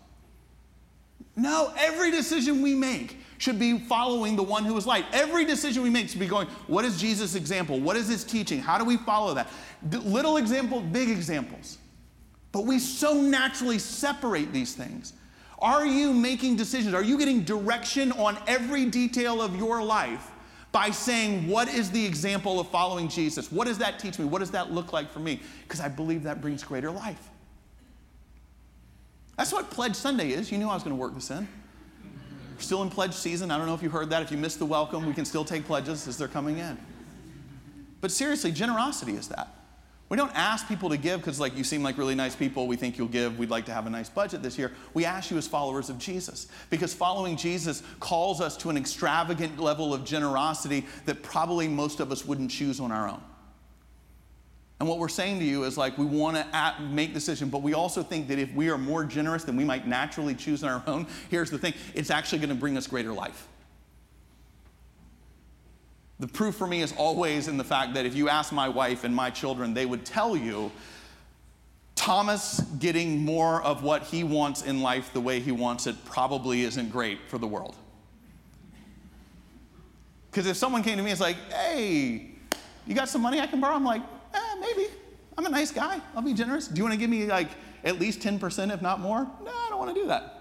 No, 1.35 1.73
every 1.77 2.11
decision 2.11 2.61
we 2.61 2.75
make 2.75 3.17
should 3.37 3.59
be 3.59 3.79
following 3.79 4.35
the 4.35 4.43
one 4.43 4.63
who 4.63 4.77
is 4.77 4.85
light. 4.85 5.05
Every 5.11 5.45
decision 5.45 5.83
we 5.83 5.89
make 5.89 6.09
should 6.09 6.19
be 6.19 6.27
going, 6.27 6.47
what 6.67 6.85
is 6.85 6.99
Jesus' 6.99 7.35
example? 7.35 7.79
What 7.79 7.97
is 7.97 8.07
his 8.07 8.23
teaching? 8.23 8.59
How 8.59 8.77
do 8.77 8.85
we 8.85 8.97
follow 8.97 9.33
that? 9.33 9.49
Little 9.91 10.37
examples, 10.37 10.83
big 10.91 11.09
examples. 11.09 11.77
But 12.51 12.65
we 12.65 12.79
so 12.79 13.19
naturally 13.19 13.79
separate 13.79 14.53
these 14.53 14.75
things. 14.75 15.13
Are 15.59 15.85
you 15.85 16.13
making 16.13 16.55
decisions? 16.55 16.93
Are 16.93 17.03
you 17.03 17.17
getting 17.17 17.43
direction 17.43 18.11
on 18.13 18.37
every 18.47 18.85
detail 18.85 19.41
of 19.41 19.55
your 19.55 19.83
life 19.83 20.29
by 20.71 20.91
saying, 20.91 21.47
What 21.47 21.67
is 21.67 21.89
the 21.89 22.05
example 22.05 22.59
of 22.59 22.67
following 22.69 23.07
Jesus? 23.07 23.51
What 23.51 23.65
does 23.67 23.77
that 23.79 23.97
teach 23.97 24.19
me? 24.19 24.25
What 24.25 24.39
does 24.39 24.51
that 24.51 24.71
look 24.71 24.93
like 24.93 25.09
for 25.09 25.19
me? 25.19 25.41
Because 25.63 25.79
I 25.79 25.87
believe 25.87 26.23
that 26.23 26.41
brings 26.41 26.63
greater 26.63 26.91
life. 26.91 27.29
That's 29.37 29.51
what 29.51 29.71
Pledge 29.71 29.95
Sunday 29.95 30.31
is. 30.31 30.51
You 30.51 30.57
knew 30.57 30.69
I 30.69 30.73
was 30.73 30.83
going 30.83 30.95
to 30.95 30.99
work 30.99 31.15
this 31.15 31.31
in. 31.31 31.47
We're 32.55 32.61
still 32.61 32.83
in 32.83 32.89
pledge 32.89 33.13
season. 33.13 33.49
I 33.51 33.57
don't 33.57 33.65
know 33.65 33.73
if 33.73 33.81
you 33.81 33.89
heard 33.89 34.09
that. 34.11 34.21
If 34.21 34.31
you 34.31 34.37
missed 34.37 34.59
the 34.59 34.65
welcome, 34.65 35.05
we 35.05 35.13
can 35.13 35.25
still 35.25 35.43
take 35.43 35.65
pledges 35.65 36.07
as 36.07 36.17
they're 36.17 36.27
coming 36.27 36.59
in. 36.59 36.77
But 37.99 38.11
seriously, 38.11 38.51
generosity 38.51 39.13
is 39.13 39.27
that. 39.29 39.47
We 40.09 40.17
don't 40.17 40.35
ask 40.35 40.67
people 40.67 40.89
to 40.89 40.97
give 40.97 41.21
because, 41.21 41.39
like, 41.39 41.57
you 41.57 41.63
seem 41.63 41.81
like 41.81 41.97
really 41.97 42.13
nice 42.13 42.35
people. 42.35 42.67
We 42.67 42.75
think 42.75 42.97
you'll 42.97 43.07
give. 43.07 43.39
We'd 43.39 43.49
like 43.49 43.65
to 43.65 43.73
have 43.73 43.87
a 43.87 43.89
nice 43.89 44.09
budget 44.09 44.43
this 44.43 44.59
year. 44.59 44.71
We 44.93 45.05
ask 45.05 45.31
you 45.31 45.37
as 45.37 45.47
followers 45.47 45.89
of 45.89 45.97
Jesus 45.97 46.47
because 46.69 46.93
following 46.93 47.35
Jesus 47.35 47.81
calls 47.99 48.39
us 48.39 48.55
to 48.57 48.69
an 48.69 48.77
extravagant 48.77 49.59
level 49.59 49.91
of 49.91 50.05
generosity 50.05 50.85
that 51.05 51.23
probably 51.23 51.67
most 51.67 51.99
of 51.99 52.11
us 52.11 52.25
wouldn't 52.25 52.51
choose 52.51 52.79
on 52.79 52.91
our 52.91 53.09
own. 53.09 53.21
And 54.83 54.89
what 54.89 54.99
we're 54.99 55.07
saying 55.07 55.39
to 55.39 55.45
you 55.45 55.63
is 55.63 55.77
like, 55.77 55.97
we 55.97 56.05
want 56.05 56.35
to 56.35 56.75
make 56.81 57.13
decisions, 57.13 57.49
but 57.49 57.61
we 57.61 57.73
also 57.73 58.03
think 58.03 58.27
that 58.27 58.37
if 58.37 58.53
we 58.53 58.69
are 58.69 58.77
more 58.77 59.05
generous 59.05 59.45
than 59.45 59.55
we 59.55 59.63
might 59.63 59.87
naturally 59.87 60.35
choose 60.35 60.61
on 60.61 60.71
our 60.71 60.83
own, 60.87 61.07
here's 61.29 61.49
the 61.49 61.57
thing 61.57 61.73
it's 61.93 62.11
actually 62.11 62.39
going 62.39 62.49
to 62.49 62.55
bring 62.55 62.75
us 62.75 62.85
greater 62.85 63.13
life. 63.13 63.47
The 66.19 66.27
proof 66.27 66.55
for 66.55 66.67
me 66.67 66.81
is 66.81 66.93
always 66.97 67.47
in 67.47 67.55
the 67.55 67.63
fact 67.63 67.93
that 67.93 68.05
if 68.05 68.13
you 68.13 68.27
ask 68.27 68.51
my 68.51 68.67
wife 68.67 69.05
and 69.05 69.15
my 69.15 69.29
children, 69.29 69.73
they 69.73 69.85
would 69.85 70.03
tell 70.03 70.35
you 70.35 70.69
Thomas 71.95 72.59
getting 72.79 73.23
more 73.23 73.63
of 73.63 73.83
what 73.83 74.03
he 74.03 74.25
wants 74.25 74.63
in 74.63 74.81
life 74.81 75.13
the 75.13 75.21
way 75.21 75.39
he 75.39 75.53
wants 75.53 75.87
it 75.87 75.95
probably 76.03 76.63
isn't 76.63 76.91
great 76.91 77.19
for 77.29 77.37
the 77.37 77.47
world. 77.47 77.77
Because 80.29 80.45
if 80.45 80.57
someone 80.57 80.83
came 80.83 80.97
to 80.97 81.03
me 81.03 81.11
and 81.11 81.19
was 81.19 81.21
like, 81.21 81.37
hey, 81.53 82.31
you 82.85 82.93
got 82.93 83.07
some 83.07 83.21
money 83.21 83.39
I 83.39 83.47
can 83.47 83.61
borrow? 83.61 83.75
I'm 83.75 83.85
like, 83.85 84.01
maybe. 84.63 84.87
I'm 85.37 85.45
a 85.45 85.49
nice 85.49 85.71
guy. 85.71 85.99
I'll 86.15 86.21
be 86.21 86.33
generous. 86.33 86.67
Do 86.67 86.77
you 86.77 86.83
want 86.83 86.93
to 86.93 86.99
give 86.99 87.09
me 87.09 87.25
like 87.25 87.49
at 87.83 87.99
least 87.99 88.19
10%, 88.19 88.73
if 88.73 88.81
not 88.81 88.99
more? 88.99 89.27
No, 89.43 89.51
I 89.51 89.67
don't 89.69 89.79
want 89.79 89.93
to 89.93 90.01
do 90.01 90.07
that. 90.07 90.39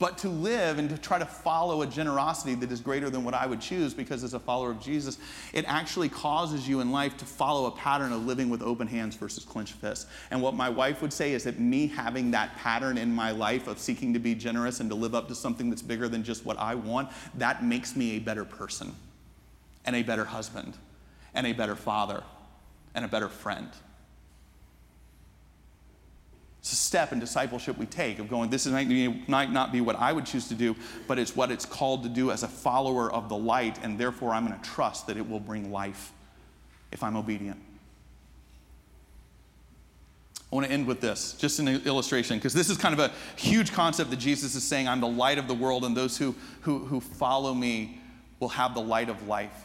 But 0.00 0.18
to 0.18 0.28
live 0.28 0.78
and 0.78 0.88
to 0.90 0.96
try 0.96 1.18
to 1.18 1.26
follow 1.26 1.82
a 1.82 1.86
generosity 1.86 2.54
that 2.54 2.70
is 2.70 2.80
greater 2.80 3.10
than 3.10 3.24
what 3.24 3.34
I 3.34 3.46
would 3.46 3.60
choose, 3.60 3.92
because 3.92 4.22
as 4.22 4.32
a 4.32 4.38
follower 4.38 4.70
of 4.70 4.80
Jesus, 4.80 5.18
it 5.52 5.64
actually 5.66 6.08
causes 6.08 6.68
you 6.68 6.78
in 6.78 6.92
life 6.92 7.16
to 7.16 7.24
follow 7.24 7.66
a 7.66 7.72
pattern 7.72 8.12
of 8.12 8.24
living 8.24 8.48
with 8.48 8.62
open 8.62 8.86
hands 8.86 9.16
versus 9.16 9.44
clenched 9.44 9.74
fists. 9.74 10.06
And 10.30 10.40
what 10.40 10.54
my 10.54 10.68
wife 10.68 11.02
would 11.02 11.12
say 11.12 11.32
is 11.32 11.42
that 11.44 11.58
me 11.58 11.88
having 11.88 12.30
that 12.30 12.54
pattern 12.54 12.96
in 12.96 13.12
my 13.12 13.32
life 13.32 13.66
of 13.66 13.80
seeking 13.80 14.12
to 14.12 14.20
be 14.20 14.36
generous 14.36 14.78
and 14.78 14.88
to 14.88 14.94
live 14.94 15.16
up 15.16 15.26
to 15.28 15.34
something 15.34 15.68
that's 15.68 15.82
bigger 15.82 16.06
than 16.08 16.22
just 16.22 16.44
what 16.44 16.56
I 16.60 16.76
want, 16.76 17.10
that 17.34 17.64
makes 17.64 17.96
me 17.96 18.12
a 18.12 18.18
better 18.20 18.44
person 18.44 18.94
and 19.88 19.96
a 19.96 20.02
better 20.02 20.26
husband 20.26 20.76
and 21.32 21.46
a 21.46 21.52
better 21.54 21.74
father 21.74 22.22
and 22.94 23.06
a 23.06 23.08
better 23.08 23.30
friend. 23.30 23.70
It's 26.60 26.74
a 26.74 26.76
step 26.76 27.10
in 27.10 27.20
discipleship 27.20 27.78
we 27.78 27.86
take 27.86 28.18
of 28.18 28.28
going, 28.28 28.50
this 28.50 28.66
might 28.66 29.50
not 29.50 29.72
be 29.72 29.80
what 29.80 29.96
I 29.96 30.12
would 30.12 30.26
choose 30.26 30.46
to 30.48 30.54
do, 30.54 30.76
but 31.06 31.18
it's 31.18 31.34
what 31.34 31.50
it's 31.50 31.64
called 31.64 32.02
to 32.02 32.10
do 32.10 32.30
as 32.30 32.42
a 32.42 32.48
follower 32.48 33.10
of 33.10 33.30
the 33.30 33.36
light, 33.36 33.78
and 33.82 33.98
therefore 33.98 34.32
I'm 34.34 34.46
going 34.46 34.60
to 34.60 34.68
trust 34.68 35.06
that 35.06 35.16
it 35.16 35.26
will 35.26 35.40
bring 35.40 35.72
life 35.72 36.12
if 36.92 37.02
I'm 37.02 37.16
obedient. 37.16 37.58
I 40.52 40.54
want 40.54 40.66
to 40.66 40.72
end 40.72 40.86
with 40.86 41.00
this, 41.00 41.32
just 41.32 41.60
an 41.60 41.68
illustration, 41.68 42.36
because 42.36 42.52
this 42.52 42.68
is 42.68 42.76
kind 42.76 42.92
of 42.92 43.00
a 43.00 43.10
huge 43.40 43.72
concept 43.72 44.10
that 44.10 44.18
Jesus 44.18 44.54
is 44.54 44.64
saying 44.64 44.86
I'm 44.86 45.00
the 45.00 45.08
light 45.08 45.38
of 45.38 45.48
the 45.48 45.54
world, 45.54 45.86
and 45.86 45.96
those 45.96 46.18
who, 46.18 46.34
who, 46.60 46.80
who 46.80 47.00
follow 47.00 47.54
me 47.54 48.02
will 48.38 48.50
have 48.50 48.74
the 48.74 48.82
light 48.82 49.08
of 49.08 49.26
life. 49.26 49.64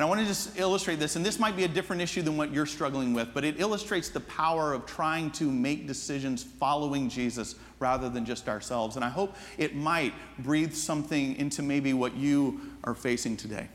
And 0.00 0.06
I 0.06 0.08
want 0.08 0.22
to 0.22 0.26
just 0.26 0.58
illustrate 0.58 0.98
this, 0.98 1.16
and 1.16 1.26
this 1.26 1.38
might 1.38 1.56
be 1.56 1.64
a 1.64 1.68
different 1.68 2.00
issue 2.00 2.22
than 2.22 2.38
what 2.38 2.54
you're 2.54 2.64
struggling 2.64 3.12
with, 3.12 3.34
but 3.34 3.44
it 3.44 3.60
illustrates 3.60 4.08
the 4.08 4.20
power 4.20 4.72
of 4.72 4.86
trying 4.86 5.30
to 5.32 5.44
make 5.44 5.86
decisions 5.86 6.42
following 6.42 7.10
Jesus 7.10 7.54
rather 7.80 8.08
than 8.08 8.24
just 8.24 8.48
ourselves. 8.48 8.96
And 8.96 9.04
I 9.04 9.10
hope 9.10 9.36
it 9.58 9.76
might 9.76 10.14
breathe 10.38 10.72
something 10.72 11.36
into 11.36 11.62
maybe 11.62 11.92
what 11.92 12.16
you 12.16 12.62
are 12.84 12.94
facing 12.94 13.36
today. 13.36 13.68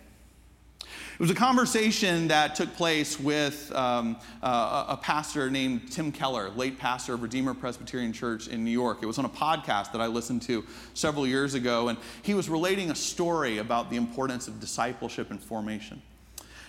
It 0.82 1.20
was 1.20 1.30
a 1.30 1.36
conversation 1.36 2.30
that 2.30 2.56
took 2.56 2.74
place 2.74 3.20
with 3.20 3.72
um, 3.76 4.18
uh, 4.42 4.86
a 4.90 4.98
pastor 4.98 5.52
named 5.52 5.92
Tim 5.92 6.12
Keller, 6.12 6.50
late 6.50 6.80
pastor 6.80 7.14
of 7.14 7.22
Redeemer 7.22 7.54
Presbyterian 7.54 8.14
Church 8.14 8.48
in 8.48 8.66
New 8.66 8.72
York. 8.72 8.98
It 9.04 9.06
was 9.06 9.20
on 9.20 9.26
a 9.26 9.30
podcast 9.30 9.92
that 9.92 10.02
I 10.02 10.08
listened 10.08 10.42
to 10.42 10.66
several 10.96 11.28
years 11.28 11.54
ago, 11.54 11.90
and 11.90 12.00
he 12.24 12.34
was 12.34 12.50
relating 12.50 12.90
a 12.90 12.96
story 12.96 13.60
about 13.60 13.92
the 13.92 13.96
importance 13.96 14.48
of 14.48 14.60
discipleship 14.60 15.30
and 15.30 15.40
formation. 15.40 16.02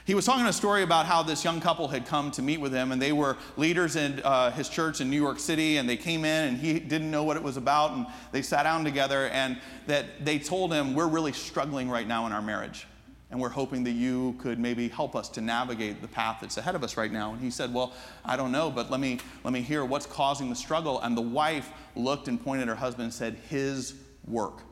He 0.06 0.14
was 0.14 0.24
talking 0.24 0.46
a 0.46 0.52
story 0.52 0.84
about 0.84 1.04
how 1.04 1.24
this 1.24 1.42
young 1.42 1.60
couple 1.60 1.88
had 1.88 2.06
come 2.06 2.30
to 2.30 2.42
meet 2.42 2.60
with 2.60 2.72
him, 2.72 2.92
and 2.92 3.02
they 3.02 3.10
were 3.10 3.36
leaders 3.56 3.96
in 3.96 4.20
uh, 4.22 4.52
his 4.52 4.68
church 4.68 5.00
in 5.00 5.10
New 5.10 5.20
York 5.20 5.40
City, 5.40 5.78
and 5.78 5.88
they 5.88 5.96
came 5.96 6.24
in, 6.24 6.48
and 6.48 6.58
he 6.58 6.78
didn't 6.78 7.10
know 7.10 7.24
what 7.24 7.36
it 7.36 7.42
was 7.42 7.56
about, 7.56 7.90
and 7.90 8.06
they 8.30 8.40
sat 8.40 8.62
down 8.62 8.84
together, 8.84 9.26
and 9.30 9.58
that 9.88 10.24
they 10.24 10.38
told 10.38 10.72
him, 10.72 10.94
"We're 10.94 11.08
really 11.08 11.32
struggling 11.32 11.90
right 11.90 12.06
now 12.06 12.24
in 12.26 12.32
our 12.32 12.42
marriage." 12.42 12.86
and 13.28 13.40
we're 13.40 13.48
hoping 13.48 13.82
that 13.82 13.90
you 13.90 14.36
could 14.38 14.56
maybe 14.56 14.88
help 14.88 15.16
us 15.16 15.28
to 15.28 15.40
navigate 15.40 16.00
the 16.00 16.06
path 16.06 16.38
that's 16.40 16.58
ahead 16.58 16.76
of 16.76 16.84
us 16.84 16.96
right 16.96 17.10
now 17.10 17.32
and 17.32 17.42
he 17.42 17.50
said 17.50 17.74
well 17.74 17.92
i 18.24 18.36
don't 18.36 18.52
know 18.52 18.70
but 18.70 18.88
let 18.88 19.00
me 19.00 19.18
let 19.42 19.52
me 19.52 19.60
hear 19.60 19.84
what's 19.84 20.06
causing 20.06 20.48
the 20.48 20.54
struggle 20.54 21.00
and 21.00 21.16
the 21.16 21.20
wife 21.20 21.70
looked 21.96 22.28
and 22.28 22.40
pointed 22.40 22.62
at 22.62 22.68
her 22.68 22.76
husband 22.76 23.02
and 23.02 23.12
said 23.12 23.34
his 23.48 23.94
work 24.28 24.62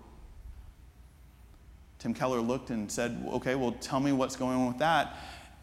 tim 2.05 2.15
keller 2.15 2.41
looked 2.41 2.69
and 2.69 2.93
said 2.93 3.27
okay 3.27 3.55
well 3.55 3.73
tell 3.81 3.99
me 3.99 4.13
what's 4.13 4.37
going 4.37 4.57
on 4.57 4.69
with 4.69 4.79
that 4.79 5.17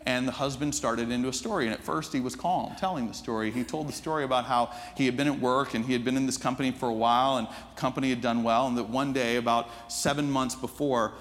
and 0.06 0.28
the 0.28 0.32
husband 0.32 0.74
started 0.74 1.12
into 1.12 1.30
a 1.30 1.34
story. 1.34 1.66
And 1.66 1.74
at 1.74 1.84
first, 1.84 2.12
he 2.12 2.20
was 2.20 2.36
calm, 2.36 2.76
telling 2.78 3.08
the 3.08 3.14
story. 3.14 3.52
He 3.52 3.64
told 3.64 3.88
the 3.88 3.94
story 3.94 4.24
about 4.24 4.46
how 4.46 4.72
he 4.96 5.06
had 5.06 5.16
been 5.16 5.28
at 5.28 5.40
work 5.40 5.74
and 5.74 5.86
he 5.86 5.94
had 5.94 6.04
been 6.04 6.18
in 6.18 6.26
this 6.26 6.38
company 6.38 6.72
for 6.72 6.90
a 6.90 6.94
while, 6.94 7.38
and 7.38 7.48
the 7.48 7.80
company 7.80 8.10
had 8.10 8.22
done 8.22 8.44
well. 8.44 8.68
And 8.68 8.78
that 8.78 8.90
one 8.90 9.14
day, 9.14 9.36
about 9.36 9.70
seven 9.92 10.32
months 10.32 10.56
before, 10.56 11.14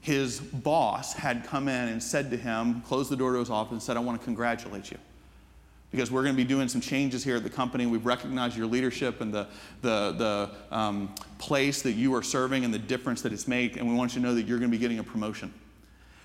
his 0.00 0.40
boss 0.40 1.14
had 1.14 1.44
come 1.44 1.68
in 1.68 1.88
and 1.88 2.02
said 2.02 2.30
to 2.30 2.36
him, 2.36 2.82
closed 2.82 3.10
the 3.10 3.16
door 3.16 3.32
to 3.32 3.38
his 3.38 3.50
office, 3.50 3.72
and 3.72 3.82
said, 3.82 3.96
I 3.96 4.00
want 4.00 4.20
to 4.20 4.24
congratulate 4.24 4.90
you. 4.90 4.98
Because 5.90 6.10
we're 6.10 6.22
going 6.22 6.34
to 6.34 6.42
be 6.42 6.46
doing 6.46 6.68
some 6.68 6.80
changes 6.82 7.24
here 7.24 7.36
at 7.36 7.42
the 7.42 7.50
company. 7.50 7.86
We've 7.86 8.04
recognized 8.04 8.56
your 8.56 8.66
leadership 8.66 9.20
and 9.22 9.32
the, 9.32 9.46
the, 9.80 10.50
the 10.70 10.76
um, 10.76 11.14
place 11.38 11.80
that 11.82 11.92
you 11.92 12.14
are 12.14 12.22
serving 12.22 12.64
and 12.64 12.74
the 12.74 12.78
difference 12.78 13.22
that 13.22 13.32
it's 13.32 13.48
made. 13.48 13.78
And 13.78 13.88
we 13.88 13.94
want 13.94 14.14
you 14.14 14.20
to 14.20 14.26
know 14.26 14.34
that 14.34 14.42
you're 14.42 14.58
going 14.58 14.70
to 14.70 14.76
be 14.76 14.80
getting 14.80 14.98
a 14.98 15.04
promotion 15.04 15.52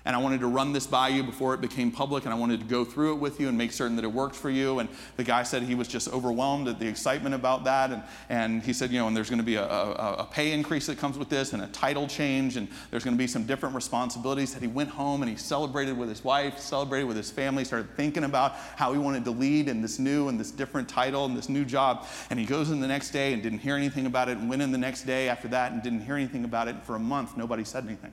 and 0.04 0.14
I 0.14 0.18
wanted 0.18 0.40
to 0.40 0.46
run 0.46 0.72
this 0.72 0.86
by 0.86 1.08
you 1.08 1.22
before 1.22 1.54
it 1.54 1.60
became 1.60 1.90
public, 1.90 2.24
and 2.24 2.34
I 2.34 2.36
wanted 2.36 2.60
to 2.60 2.66
go 2.66 2.84
through 2.84 3.14
it 3.14 3.20
with 3.20 3.40
you 3.40 3.48
and 3.48 3.56
make 3.56 3.72
certain 3.72 3.96
that 3.96 4.04
it 4.04 4.12
worked 4.12 4.36
for 4.36 4.50
you. 4.50 4.78
And 4.78 4.88
the 5.16 5.24
guy 5.24 5.42
said 5.44 5.62
he 5.62 5.74
was 5.74 5.88
just 5.88 6.08
overwhelmed 6.12 6.68
at 6.68 6.78
the 6.78 6.86
excitement 6.86 7.34
about 7.34 7.64
that, 7.64 7.90
and, 7.90 8.02
and 8.28 8.62
he 8.62 8.72
said, 8.72 8.90
you 8.90 8.98
know, 8.98 9.06
and 9.06 9.16
there's 9.16 9.30
going 9.30 9.38
to 9.38 9.44
be 9.44 9.56
a, 9.56 9.64
a, 9.64 10.14
a 10.20 10.28
pay 10.30 10.52
increase 10.52 10.86
that 10.86 10.98
comes 10.98 11.16
with 11.16 11.28
this, 11.28 11.52
and 11.52 11.62
a 11.62 11.68
title 11.68 12.06
change, 12.06 12.56
and 12.56 12.68
there's 12.90 13.04
going 13.04 13.16
to 13.16 13.18
be 13.18 13.26
some 13.26 13.44
different 13.44 13.74
responsibilities. 13.74 14.52
That 14.52 14.62
he 14.62 14.68
went 14.68 14.90
home 14.90 15.22
and 15.22 15.30
he 15.30 15.36
celebrated 15.36 15.96
with 15.96 16.08
his 16.08 16.22
wife, 16.22 16.58
celebrated 16.58 17.06
with 17.06 17.16
his 17.16 17.30
family, 17.30 17.64
started 17.64 17.96
thinking 17.96 18.24
about 18.24 18.52
how 18.76 18.92
he 18.92 18.98
wanted 18.98 19.24
to 19.24 19.30
lead 19.30 19.68
in 19.68 19.80
this 19.80 19.98
new 19.98 20.28
and 20.28 20.38
this 20.38 20.50
different 20.50 20.88
title 20.88 21.24
and 21.24 21.36
this 21.36 21.48
new 21.48 21.64
job. 21.64 22.06
And 22.30 22.38
he 22.38 22.44
goes 22.44 22.70
in 22.70 22.80
the 22.80 22.88
next 22.88 23.10
day 23.10 23.32
and 23.32 23.42
didn't 23.42 23.60
hear 23.60 23.76
anything 23.76 24.06
about 24.06 24.28
it, 24.28 24.36
and 24.36 24.50
went 24.50 24.60
in 24.60 24.70
the 24.70 24.78
next 24.78 25.04
day 25.04 25.28
after 25.28 25.48
that 25.48 25.72
and 25.72 25.82
didn't 25.82 26.02
hear 26.02 26.16
anything 26.16 26.44
about 26.44 26.68
it. 26.68 26.74
And 26.74 26.84
for 26.84 26.96
a 26.96 27.00
month, 27.00 27.36
nobody 27.36 27.64
said 27.64 27.84
anything. 27.84 28.12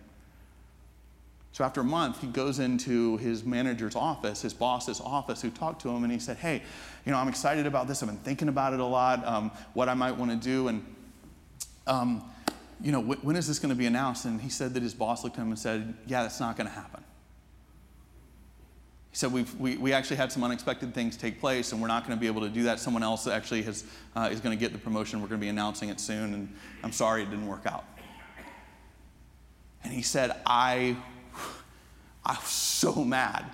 So 1.54 1.66
after 1.66 1.82
a 1.82 1.84
month, 1.84 2.22
he 2.22 2.28
goes 2.28 2.60
into 2.60 3.18
his 3.18 3.44
manager's 3.44 3.96
office, 3.96 4.42
his 4.42 4.54
boss's 4.54 5.02
office, 5.02 5.42
who 5.42 5.50
talked 5.50 5.82
to 5.82 5.90
him, 5.90 6.04
and 6.04 6.12
he 6.12 6.20
said, 6.20 6.38
Hey, 6.38 6.62
you 7.06 7.12
know, 7.12 7.18
I'm 7.18 7.28
excited 7.28 7.66
about 7.66 7.88
this. 7.88 8.02
I've 8.02 8.10
been 8.10 8.18
thinking 8.20 8.48
about 8.48 8.74
it 8.74 8.80
a 8.80 8.86
lot, 8.86 9.26
um, 9.26 9.52
what 9.74 9.90
I 9.90 9.94
might 9.94 10.16
want 10.16 10.32
to 10.32 10.38
do. 10.38 10.70
And, 10.70 10.86
um, 11.88 12.24
you 12.82 12.92
know, 12.92 13.02
when 13.02 13.36
is 13.36 13.48
this 13.48 13.60
going 13.60 13.70
to 13.70 13.76
be 13.76 13.86
announced? 13.86 14.26
And 14.26 14.42
he 14.42 14.50
said 14.50 14.74
that 14.76 14.84
his 14.84 14.94
boss 14.94 15.24
looked 15.24 15.38
at 15.38 15.42
him 15.42 15.50
and 15.50 15.60
said, 15.60 15.94
Yeah, 16.08 16.24
that's 16.24 16.40
not 16.40 16.56
going 16.56 16.68
to 16.68 16.74
happen. 16.74 17.04
He 19.10 19.18
said, 19.18 19.34
We've, 19.34 19.54
we, 19.60 19.76
we 19.76 19.92
actually 19.92 20.18
had 20.18 20.32
some 20.32 20.46
unexpected 20.46 20.94
things 20.94 21.18
take 21.18 21.42
place, 21.42 21.74
and 21.74 21.82
we're 21.82 21.90
not 21.90 22.08
going 22.08 22.18
to 22.18 22.22
be 22.22 22.28
able 22.28 22.42
to 22.42 22.50
do 22.50 22.64
that. 22.64 22.80
Someone 22.80 23.04
else 23.04 23.28
actually 23.28 23.64
has, 23.64 23.84
uh, 24.16 24.30
is 24.32 24.40
going 24.40 24.58
to 24.58 24.60
get 24.60 24.72
the 24.72 24.80
promotion. 24.80 25.22
We're 25.22 25.28
going 25.28 25.42
to 25.42 25.46
be 25.46 25.50
announcing 25.50 25.90
it 25.90 26.00
soon, 26.00 26.34
and 26.34 26.56
I'm 26.82 26.94
sorry 26.94 27.24
it 27.24 27.30
didn't 27.30 27.48
work 27.48 27.66
out. 27.66 27.84
And 29.84 29.92
he 29.92 30.02
said, 30.02 30.38
I 30.46 30.96
I 32.26 32.34
was 32.34 32.50
so 32.50 33.04
mad. 33.04 33.46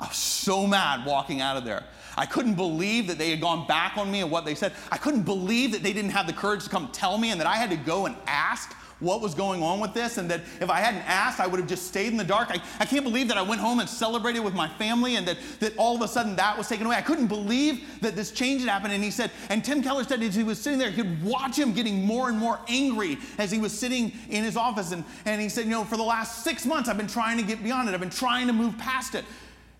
I 0.00 0.08
was 0.08 0.16
so 0.16 0.66
mad 0.66 1.04
walking 1.04 1.40
out 1.40 1.56
of 1.56 1.64
there. 1.64 1.84
I 2.16 2.26
couldn't 2.26 2.54
believe 2.54 3.06
that 3.06 3.18
they 3.18 3.30
had 3.30 3.40
gone 3.40 3.66
back 3.66 3.96
on 3.96 4.10
me 4.10 4.22
and 4.22 4.30
what 4.30 4.44
they 4.44 4.54
said. 4.54 4.72
I 4.90 4.96
couldn't 4.96 5.22
believe 5.22 5.72
that 5.72 5.82
they 5.82 5.92
didn't 5.92 6.10
have 6.10 6.26
the 6.26 6.32
courage 6.32 6.64
to 6.64 6.70
come 6.70 6.88
tell 6.92 7.18
me 7.18 7.30
and 7.30 7.40
that 7.40 7.46
I 7.46 7.56
had 7.56 7.70
to 7.70 7.76
go 7.76 8.06
and 8.06 8.16
ask 8.26 8.74
what 9.00 9.22
was 9.22 9.34
going 9.34 9.62
on 9.62 9.80
with 9.80 9.94
this, 9.94 10.18
and 10.18 10.30
that 10.30 10.42
if 10.60 10.68
I 10.68 10.78
hadn't 10.80 11.00
asked, 11.08 11.40
I 11.40 11.46
would 11.46 11.58
have 11.58 11.68
just 11.68 11.86
stayed 11.86 12.08
in 12.08 12.16
the 12.16 12.24
dark. 12.24 12.50
I, 12.50 12.60
I 12.78 12.84
can't 12.84 13.02
believe 13.02 13.28
that 13.28 13.38
I 13.38 13.42
went 13.42 13.60
home 13.60 13.80
and 13.80 13.88
celebrated 13.88 14.40
with 14.40 14.54
my 14.54 14.68
family 14.68 15.16
and 15.16 15.26
that, 15.26 15.38
that 15.60 15.74
all 15.76 15.96
of 15.96 16.02
a 16.02 16.08
sudden 16.08 16.36
that 16.36 16.56
was 16.56 16.68
taken 16.68 16.86
away. 16.86 16.96
I 16.96 17.02
couldn't 17.02 17.26
believe 17.28 17.82
that 18.02 18.14
this 18.14 18.30
change 18.30 18.60
had 18.60 18.68
happened. 18.68 18.92
And 18.92 19.02
he 19.02 19.10
said, 19.10 19.30
and 19.48 19.64
Tim 19.64 19.82
Keller 19.82 20.04
said 20.04 20.22
as 20.22 20.34
he 20.34 20.44
was 20.44 20.60
sitting 20.60 20.78
there, 20.78 20.90
he 20.90 21.02
could 21.02 21.22
watch 21.24 21.58
him 21.58 21.72
getting 21.72 22.04
more 22.04 22.28
and 22.28 22.38
more 22.38 22.60
angry 22.68 23.18
as 23.38 23.50
he 23.50 23.58
was 23.58 23.76
sitting 23.76 24.12
in 24.28 24.44
his 24.44 24.56
office. 24.56 24.92
And, 24.92 25.04
and 25.24 25.40
he 25.40 25.48
said, 25.48 25.64
You 25.64 25.70
know, 25.70 25.84
for 25.84 25.96
the 25.96 26.02
last 26.02 26.44
six 26.44 26.66
months, 26.66 26.88
I've 26.88 26.98
been 26.98 27.06
trying 27.06 27.38
to 27.38 27.42
get 27.42 27.64
beyond 27.64 27.88
it, 27.88 27.94
I've 27.94 28.00
been 28.00 28.10
trying 28.10 28.46
to 28.48 28.52
move 28.52 28.76
past 28.76 29.14
it. 29.14 29.24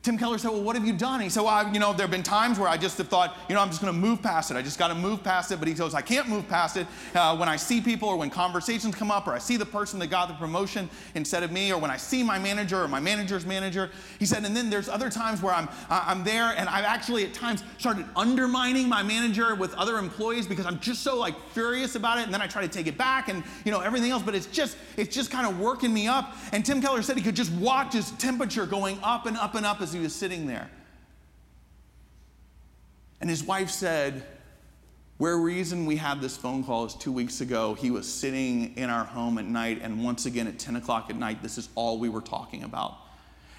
Tim 0.02 0.16
Keller 0.16 0.38
said, 0.38 0.50
Well, 0.50 0.62
what 0.62 0.76
have 0.76 0.86
you 0.86 0.94
done? 0.94 1.20
He 1.20 1.28
said, 1.28 1.42
Well, 1.42 1.70
you 1.74 1.78
know, 1.78 1.92
there 1.92 2.04
have 2.04 2.10
been 2.10 2.22
times 2.22 2.58
where 2.58 2.68
I 2.68 2.78
just 2.78 2.96
have 2.96 3.08
thought, 3.08 3.36
you 3.50 3.54
know, 3.54 3.60
I'm 3.60 3.68
just 3.68 3.82
going 3.82 3.92
to 3.92 3.98
move 3.98 4.22
past 4.22 4.50
it. 4.50 4.56
I 4.56 4.62
just 4.62 4.78
got 4.78 4.88
to 4.88 4.94
move 4.94 5.22
past 5.22 5.52
it. 5.52 5.58
But 5.58 5.68
he 5.68 5.74
goes, 5.74 5.92
I 5.92 6.00
can't 6.00 6.26
move 6.26 6.48
past 6.48 6.78
it. 6.78 6.86
Uh, 7.14 7.36
when 7.36 7.50
I 7.50 7.56
see 7.56 7.82
people 7.82 8.08
or 8.08 8.16
when 8.16 8.30
conversations 8.30 8.94
come 8.94 9.10
up 9.10 9.26
or 9.26 9.34
I 9.34 9.38
see 9.38 9.58
the 9.58 9.66
person 9.66 9.98
that 9.98 10.06
got 10.06 10.28
the 10.28 10.34
promotion 10.34 10.88
instead 11.14 11.42
of 11.42 11.52
me 11.52 11.70
or 11.70 11.78
when 11.78 11.90
I 11.90 11.98
see 11.98 12.22
my 12.22 12.38
manager 12.38 12.82
or 12.82 12.88
my 12.88 12.98
manager's 12.98 13.44
manager, 13.44 13.90
he 14.18 14.24
said, 14.24 14.42
and 14.46 14.56
then 14.56 14.70
there's 14.70 14.88
other 14.88 15.10
times 15.10 15.42
where 15.42 15.52
I'm, 15.52 15.68
I'm 15.90 16.24
there 16.24 16.54
and 16.56 16.66
I've 16.70 16.86
actually 16.86 17.24
at 17.24 17.34
times 17.34 17.62
started 17.76 18.06
undermining 18.16 18.88
my 18.88 19.02
manager 19.02 19.54
with 19.54 19.74
other 19.74 19.98
employees 19.98 20.46
because 20.46 20.64
I'm 20.64 20.80
just 20.80 21.02
so 21.02 21.18
like 21.18 21.34
furious 21.50 21.94
about 21.94 22.16
it. 22.16 22.24
And 22.24 22.32
then 22.32 22.40
I 22.40 22.46
try 22.46 22.62
to 22.62 22.68
take 22.68 22.86
it 22.86 22.96
back 22.96 23.28
and, 23.28 23.44
you 23.66 23.70
know, 23.70 23.80
everything 23.80 24.12
else. 24.12 24.22
But 24.22 24.34
it's 24.34 24.46
just, 24.46 24.78
it's 24.96 25.14
just 25.14 25.30
kind 25.30 25.46
of 25.46 25.60
working 25.60 25.92
me 25.92 26.08
up. 26.08 26.34
And 26.52 26.64
Tim 26.64 26.80
Keller 26.80 27.02
said 27.02 27.18
he 27.18 27.22
could 27.22 27.36
just 27.36 27.52
watch 27.52 27.92
his 27.92 28.12
temperature 28.12 28.64
going 28.64 28.98
up 29.02 29.26
and 29.26 29.36
up 29.36 29.56
and 29.56 29.66
up 29.66 29.82
as 29.82 29.89
he 29.92 30.00
was 30.00 30.14
sitting 30.14 30.46
there. 30.46 30.70
And 33.20 33.29
his 33.29 33.44
wife 33.44 33.70
said, 33.70 34.24
where 35.18 35.37
reason 35.37 35.85
we 35.85 35.96
had 35.96 36.22
this 36.22 36.37
phone 36.37 36.64
call 36.64 36.87
is 36.87 36.94
two 36.94 37.12
weeks 37.12 37.42
ago, 37.42 37.74
he 37.74 37.90
was 37.90 38.11
sitting 38.11 38.74
in 38.79 38.88
our 38.88 39.05
home 39.05 39.37
at 39.37 39.44
night, 39.44 39.81
and 39.83 40.03
once 40.03 40.24
again 40.24 40.46
at 40.46 40.59
10 40.59 40.76
o'clock 40.76 41.11
at 41.11 41.16
night, 41.16 41.42
this 41.42 41.59
is 41.59 41.68
all 41.74 41.98
we 41.98 42.09
were 42.09 42.22
talking 42.22 42.62
about. 42.62 42.96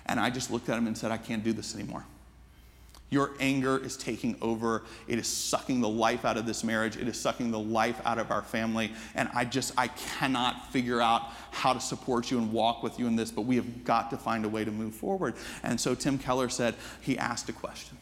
And 0.07 0.19
I 0.19 0.31
just 0.31 0.49
looked 0.49 0.69
at 0.69 0.77
him 0.79 0.87
and 0.87 0.97
said, 0.97 1.11
I 1.11 1.17
can't 1.17 1.43
do 1.43 1.53
this 1.53 1.75
anymore. 1.75 2.03
Your 3.11 3.31
anger 3.41 3.77
is 3.77 3.97
taking 3.97 4.37
over. 4.41 4.83
It 5.05 5.19
is 5.19 5.27
sucking 5.27 5.81
the 5.81 5.89
life 5.89 6.23
out 6.23 6.37
of 6.37 6.45
this 6.45 6.63
marriage. 6.63 6.95
It 6.95 7.09
is 7.09 7.19
sucking 7.19 7.51
the 7.51 7.59
life 7.59 8.01
out 8.05 8.17
of 8.17 8.31
our 8.31 8.41
family. 8.41 8.93
And 9.15 9.29
I 9.33 9.43
just, 9.43 9.73
I 9.77 9.89
cannot 9.89 10.71
figure 10.71 11.01
out 11.01 11.23
how 11.51 11.73
to 11.73 11.81
support 11.81 12.31
you 12.31 12.37
and 12.37 12.53
walk 12.53 12.83
with 12.83 12.97
you 12.97 13.07
in 13.07 13.17
this, 13.17 13.29
but 13.29 13.41
we 13.41 13.57
have 13.57 13.83
got 13.83 14.09
to 14.11 14.17
find 14.17 14.45
a 14.45 14.49
way 14.49 14.63
to 14.63 14.71
move 14.71 14.95
forward. 14.95 15.35
And 15.61 15.79
so 15.79 15.93
Tim 15.93 16.17
Keller 16.17 16.47
said, 16.47 16.73
he 17.01 17.17
asked 17.17 17.49
a 17.49 17.53
question. 17.53 17.97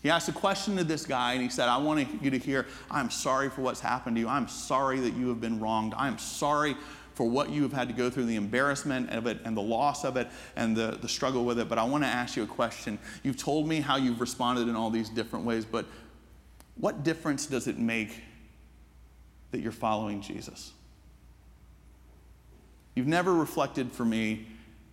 He 0.00 0.10
asked 0.10 0.28
a 0.28 0.32
question 0.32 0.76
to 0.76 0.84
this 0.84 1.04
guy 1.04 1.32
and 1.32 1.42
he 1.42 1.48
said, 1.48 1.68
I 1.68 1.78
want 1.78 2.22
you 2.22 2.30
to 2.30 2.38
hear, 2.38 2.66
I'm 2.88 3.10
sorry 3.10 3.50
for 3.50 3.62
what's 3.62 3.80
happened 3.80 4.14
to 4.14 4.20
you. 4.20 4.28
I'm 4.28 4.46
sorry 4.46 5.00
that 5.00 5.14
you 5.14 5.28
have 5.30 5.40
been 5.40 5.58
wronged. 5.58 5.94
I'm 5.96 6.18
sorry 6.18 6.76
for 7.16 7.24
what 7.24 7.48
you 7.48 7.62
have 7.62 7.72
had 7.72 7.88
to 7.88 7.94
go 7.94 8.10
through, 8.10 8.26
the 8.26 8.36
embarrassment 8.36 9.08
of 9.08 9.26
it 9.26 9.38
and 9.46 9.56
the 9.56 9.62
loss 9.62 10.04
of 10.04 10.18
it 10.18 10.28
and 10.54 10.76
the, 10.76 10.98
the 11.00 11.08
struggle 11.08 11.46
with 11.46 11.58
it. 11.58 11.66
But 11.66 11.78
I 11.78 11.84
want 11.84 12.04
to 12.04 12.08
ask 12.08 12.36
you 12.36 12.42
a 12.42 12.46
question. 12.46 12.98
You've 13.22 13.38
told 13.38 13.66
me 13.66 13.80
how 13.80 13.96
you've 13.96 14.20
responded 14.20 14.68
in 14.68 14.76
all 14.76 14.90
these 14.90 15.08
different 15.08 15.46
ways, 15.46 15.64
but 15.64 15.86
what 16.74 17.04
difference 17.04 17.46
does 17.46 17.68
it 17.68 17.78
make 17.78 18.20
that 19.50 19.60
you're 19.60 19.72
following 19.72 20.20
Jesus? 20.20 20.72
You've 22.94 23.06
never 23.06 23.32
reflected 23.32 23.90
for 23.90 24.04
me 24.04 24.46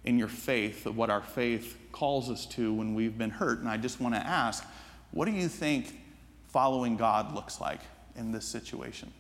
in 0.05 0.17
your 0.17 0.29
faith 0.29 0.85
of 0.85 0.95
what 0.95 1.09
our 1.09 1.21
faith 1.21 1.77
calls 1.91 2.29
us 2.29 2.45
to 2.45 2.73
when 2.73 2.95
we've 2.95 3.17
been 3.17 3.31
hurt. 3.31 3.59
And 3.59 3.67
I 3.67 3.75
just 3.75 3.99
want 3.99 4.15
to 4.15 4.25
ask, 4.25 4.63
what 5.11 5.25
do 5.25 5.31
you 5.31 5.49
think 5.49 5.99
following 6.47 6.95
God 6.95 7.35
looks 7.35 7.59
like 7.59 7.81
in 8.15 8.31
this 8.31 8.45
situation? 8.45 9.11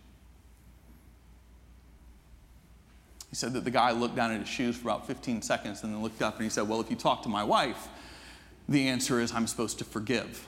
He 3.33 3.35
said 3.35 3.53
that 3.53 3.63
the 3.63 3.71
guy 3.71 3.89
looked 3.89 4.15
down 4.15 4.31
at 4.31 4.41
his 4.41 4.47
shoes 4.47 4.75
for 4.75 4.89
about 4.89 5.07
15 5.07 5.41
seconds 5.41 5.81
and 5.81 5.91
then 5.91 6.03
looked 6.03 6.21
up 6.21 6.35
and 6.35 6.43
he 6.43 6.51
said, 6.51 6.69
Well, 6.69 6.79
if 6.79 6.91
you 6.91 6.95
talk 6.95 7.23
to 7.23 7.29
my 7.29 7.43
wife, 7.43 7.87
the 8.69 8.87
answer 8.87 9.19
is 9.19 9.33
I'm 9.33 9.47
supposed 9.47 9.79
to 9.79 9.83
forgive. 9.83 10.47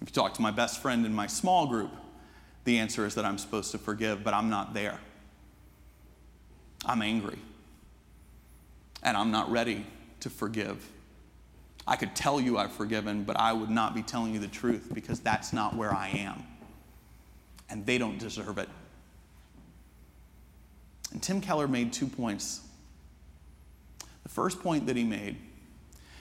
If 0.00 0.08
you 0.08 0.12
talk 0.14 0.34
to 0.34 0.40
my 0.40 0.52
best 0.52 0.80
friend 0.80 1.04
in 1.04 1.12
my 1.12 1.26
small 1.26 1.66
group, 1.66 1.90
the 2.62 2.78
answer 2.78 3.04
is 3.04 3.16
that 3.16 3.24
I'm 3.24 3.38
supposed 3.38 3.72
to 3.72 3.78
forgive, 3.78 4.22
but 4.22 4.34
I'm 4.34 4.50
not 4.50 4.72
there. 4.72 5.00
I'm 6.84 7.02
angry. 7.02 7.40
And 9.02 9.16
I'm 9.16 9.32
not 9.32 9.50
ready 9.50 9.84
to 10.20 10.30
forgive. 10.30 10.88
I 11.88 11.96
could 11.96 12.14
tell 12.14 12.40
you 12.40 12.56
I've 12.56 12.70
forgiven, 12.70 13.24
but 13.24 13.36
I 13.36 13.52
would 13.52 13.70
not 13.70 13.96
be 13.96 14.02
telling 14.02 14.32
you 14.32 14.38
the 14.38 14.46
truth 14.46 14.90
because 14.94 15.18
that's 15.18 15.52
not 15.52 15.74
where 15.74 15.92
I 15.92 16.10
am. 16.10 16.44
And 17.68 17.84
they 17.84 17.98
don't 17.98 18.16
deserve 18.16 18.58
it. 18.58 18.68
And 21.16 21.22
Tim 21.22 21.40
Keller 21.40 21.66
made 21.66 21.94
two 21.94 22.08
points. 22.08 22.60
The 24.22 24.28
first 24.28 24.60
point 24.60 24.84
that 24.86 24.96
he 24.96 25.02
made 25.02 25.38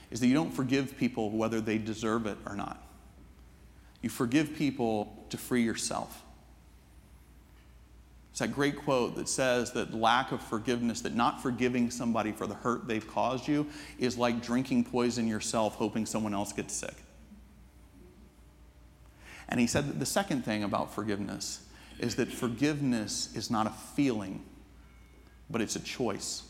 is 0.09 0.21
that 0.21 0.27
you 0.27 0.33
don't 0.33 0.53
forgive 0.53 0.97
people 0.97 1.31
whether 1.31 1.59
they 1.59 1.77
deserve 1.77 2.25
it 2.25 2.37
or 2.45 2.55
not. 2.55 2.81
You 4.01 4.07
forgive 4.07 4.55
people 4.55 5.25
to 5.31 5.37
free 5.37 5.63
yourself. 5.63 6.23
It's 8.31 8.39
that 8.39 8.53
great 8.53 8.77
quote 8.77 9.17
that 9.17 9.27
says 9.27 9.73
that 9.73 9.93
lack 9.93 10.31
of 10.31 10.41
forgiveness, 10.41 11.01
that 11.01 11.13
not 11.13 11.43
forgiving 11.43 11.91
somebody 11.91 12.31
for 12.31 12.47
the 12.47 12.55
hurt 12.55 12.87
they've 12.87 13.05
caused 13.05 13.49
you, 13.49 13.67
is 13.99 14.17
like 14.17 14.41
drinking 14.41 14.85
poison 14.85 15.27
yourself, 15.27 15.75
hoping 15.75 16.05
someone 16.05 16.33
else 16.33 16.53
gets 16.53 16.73
sick. 16.73 16.95
And 19.49 19.59
he 19.59 19.67
said 19.67 19.89
that 19.89 19.99
the 19.99 20.05
second 20.05 20.45
thing 20.45 20.63
about 20.63 20.95
forgiveness 20.95 21.67
is 21.99 22.15
that 22.15 22.29
forgiveness 22.29 23.35
is 23.35 23.51
not 23.51 23.67
a 23.67 23.73
feeling, 23.97 24.41
but 25.49 25.61
it's 25.61 25.75
a 25.75 25.79
choice. 25.79 26.43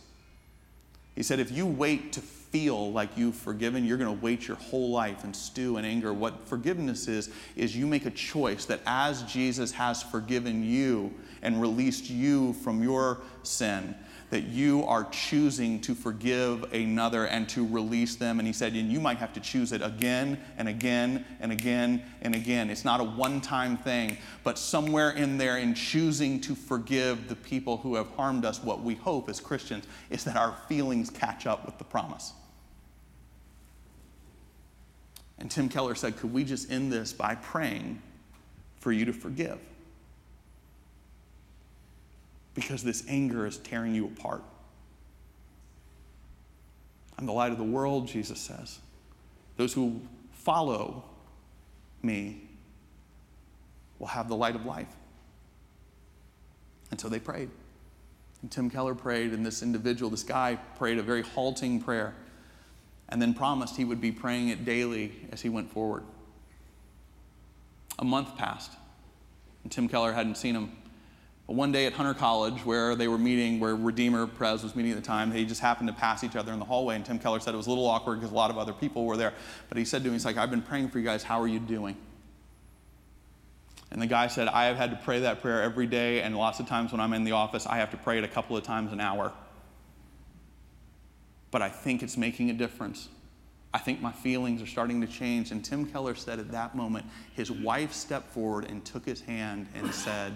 He 1.15 1.23
said, 1.23 1.39
if 1.39 1.51
you 1.51 1.65
wait 1.65 2.13
to 2.13 2.21
feel 2.21 2.91
like 2.91 3.17
you've 3.17 3.35
forgiven, 3.35 3.85
you're 3.85 3.97
going 3.97 4.13
to 4.13 4.23
wait 4.23 4.47
your 4.47 4.57
whole 4.57 4.89
life 4.89 5.23
and 5.23 5.35
stew 5.35 5.77
in 5.77 5.85
anger. 5.85 6.13
What 6.13 6.47
forgiveness 6.47 7.07
is, 7.07 7.29
is 7.55 7.75
you 7.75 7.87
make 7.87 8.05
a 8.05 8.11
choice 8.11 8.65
that 8.65 8.81
as 8.85 9.23
Jesus 9.23 9.71
has 9.71 10.03
forgiven 10.03 10.63
you 10.63 11.13
and 11.41 11.61
released 11.61 12.09
you 12.09 12.53
from 12.53 12.83
your 12.83 13.21
sin, 13.43 13.95
that 14.29 14.43
you 14.43 14.83
are 14.85 15.03
choosing 15.11 15.79
to 15.81 15.93
forgive 15.93 16.73
another 16.73 17.25
and 17.27 17.47
to 17.49 17.65
release 17.65 18.15
them. 18.15 18.39
And 18.39 18.47
he 18.47 18.53
said, 18.53 18.73
and 18.73 18.91
you 18.91 18.99
might 18.99 19.17
have 19.17 19.33
to 19.33 19.39
choose 19.39 19.71
it 19.71 19.81
again 19.81 20.39
and 20.57 20.67
again 20.67 21.25
and 21.39 21.51
again 21.51 22.03
and 22.21 22.33
again. 22.33 22.69
It's 22.69 22.83
not 22.83 22.99
a 22.99 23.03
one 23.03 23.39
time 23.39 23.77
thing, 23.77 24.17
but 24.43 24.57
somewhere 24.57 25.11
in 25.11 25.37
there, 25.37 25.57
in 25.57 25.75
choosing 25.75 26.41
to 26.41 26.55
forgive 26.55 27.27
the 27.29 27.35
people 27.35 27.77
who 27.77 27.95
have 27.95 28.09
harmed 28.11 28.45
us, 28.45 28.63
what 28.63 28.81
we 28.81 28.95
hope 28.95 29.29
as 29.29 29.39
Christians 29.39 29.85
is 30.09 30.23
that 30.23 30.35
our 30.35 30.55
feelings 30.67 31.09
catch 31.09 31.45
up 31.45 31.65
with 31.65 31.77
the 31.77 31.83
promise. 31.83 32.33
And 35.37 35.51
Tim 35.51 35.69
Keller 35.69 35.95
said, 35.95 36.17
Could 36.17 36.33
we 36.33 36.43
just 36.43 36.71
end 36.71 36.91
this 36.91 37.13
by 37.13 37.35
praying 37.35 38.01
for 38.79 38.91
you 38.91 39.05
to 39.05 39.13
forgive? 39.13 39.59
Because 42.55 42.83
this 42.83 43.03
anger 43.07 43.45
is 43.45 43.57
tearing 43.57 43.93
you 43.93 44.07
apart. 44.07 44.41
I'm 47.19 47.25
the 47.25 47.33
light 47.33 47.51
of 47.51 47.57
the 47.57 47.63
world, 47.63 48.07
Jesus 48.07 48.39
says. 48.39 48.79
Those 49.57 49.73
who 49.73 50.01
follow 50.31 51.03
me 52.01 52.41
will 53.99 54.07
have 54.07 54.27
the 54.27 54.35
light 54.35 54.55
of 54.55 54.65
life. 54.65 54.93
And 56.91 56.99
so 56.99 57.07
they 57.07 57.19
prayed. 57.19 57.49
And 58.41 58.51
Tim 58.51 58.69
Keller 58.69 58.95
prayed, 58.95 59.31
and 59.31 59.45
this 59.45 59.61
individual, 59.61 60.09
this 60.09 60.23
guy, 60.23 60.57
prayed 60.77 60.97
a 60.97 61.03
very 61.03 61.21
halting 61.21 61.81
prayer 61.81 62.15
and 63.09 63.21
then 63.21 63.33
promised 63.33 63.75
he 63.75 63.85
would 63.85 64.01
be 64.01 64.11
praying 64.11 64.49
it 64.49 64.65
daily 64.65 65.11
as 65.31 65.41
he 65.41 65.49
went 65.49 65.71
forward. 65.71 66.03
A 67.99 68.03
month 68.03 68.35
passed, 68.35 68.71
and 69.63 69.71
Tim 69.71 69.87
Keller 69.87 70.11
hadn't 70.11 70.35
seen 70.35 70.55
him 70.55 70.71
one 71.47 71.71
day 71.71 71.85
at 71.85 71.93
Hunter 71.93 72.15
College, 72.15 72.65
where 72.65 72.95
they 72.95 73.07
were 73.07 73.19
meeting, 73.19 73.59
where 73.59 73.75
Redeemer 73.75 74.25
Pres 74.25 74.63
was 74.63 74.75
meeting 74.75 74.93
at 74.93 74.97
the 74.97 75.03
time, 75.03 75.29
they 75.29 75.45
just 75.45 75.61
happened 75.61 75.87
to 75.89 75.93
pass 75.93 76.23
each 76.23 76.35
other 76.35 76.51
in 76.51 76.57
the 76.57 76.65
hallway. 76.65 76.95
And 76.95 77.05
Tim 77.05 77.19
Keller 77.19 77.39
said 77.39 77.53
it 77.53 77.57
was 77.57 77.67
a 77.67 77.69
little 77.69 77.85
awkward 77.85 78.15
because 78.15 78.31
a 78.31 78.35
lot 78.35 78.49
of 78.49 78.57
other 78.57 78.73
people 78.73 79.05
were 79.05 79.15
there. 79.15 79.33
But 79.69 79.77
he 79.77 79.85
said 79.85 80.03
to 80.03 80.09
me, 80.09 80.13
he's 80.13 80.25
like, 80.25 80.37
I've 80.37 80.49
been 80.49 80.63
praying 80.63 80.89
for 80.89 80.97
you 80.97 81.05
guys. 81.05 81.21
How 81.21 81.39
are 81.39 81.47
you 81.47 81.59
doing? 81.59 81.95
And 83.91 84.01
the 84.01 84.07
guy 84.07 84.27
said, 84.27 84.47
I 84.47 84.65
have 84.65 84.75
had 84.75 84.89
to 84.89 84.97
pray 84.97 85.19
that 85.19 85.41
prayer 85.41 85.61
every 85.61 85.85
day. 85.85 86.21
And 86.21 86.35
lots 86.35 86.59
of 86.59 86.67
times 86.67 86.91
when 86.91 86.99
I'm 86.99 87.13
in 87.13 87.23
the 87.23 87.33
office, 87.33 87.67
I 87.67 87.77
have 87.77 87.91
to 87.91 87.97
pray 87.97 88.17
it 88.17 88.23
a 88.23 88.27
couple 88.27 88.57
of 88.57 88.63
times 88.63 88.91
an 88.91 88.99
hour. 88.99 89.31
But 91.51 91.61
I 91.61 91.69
think 91.69 92.01
it's 92.01 92.17
making 92.17 92.49
a 92.49 92.53
difference. 92.53 93.07
I 93.71 93.77
think 93.77 94.01
my 94.01 94.11
feelings 94.11 94.63
are 94.63 94.67
starting 94.67 94.99
to 95.01 95.07
change. 95.07 95.51
And 95.51 95.63
Tim 95.63 95.85
Keller 95.85 96.15
said 96.15 96.39
at 96.39 96.51
that 96.51 96.75
moment, 96.75 97.05
his 97.35 97.51
wife 97.51 97.93
stepped 97.93 98.31
forward 98.33 98.65
and 98.65 98.83
took 98.83 99.05
his 99.05 99.21
hand 99.21 99.67
and 99.75 99.93
said, 99.93 100.33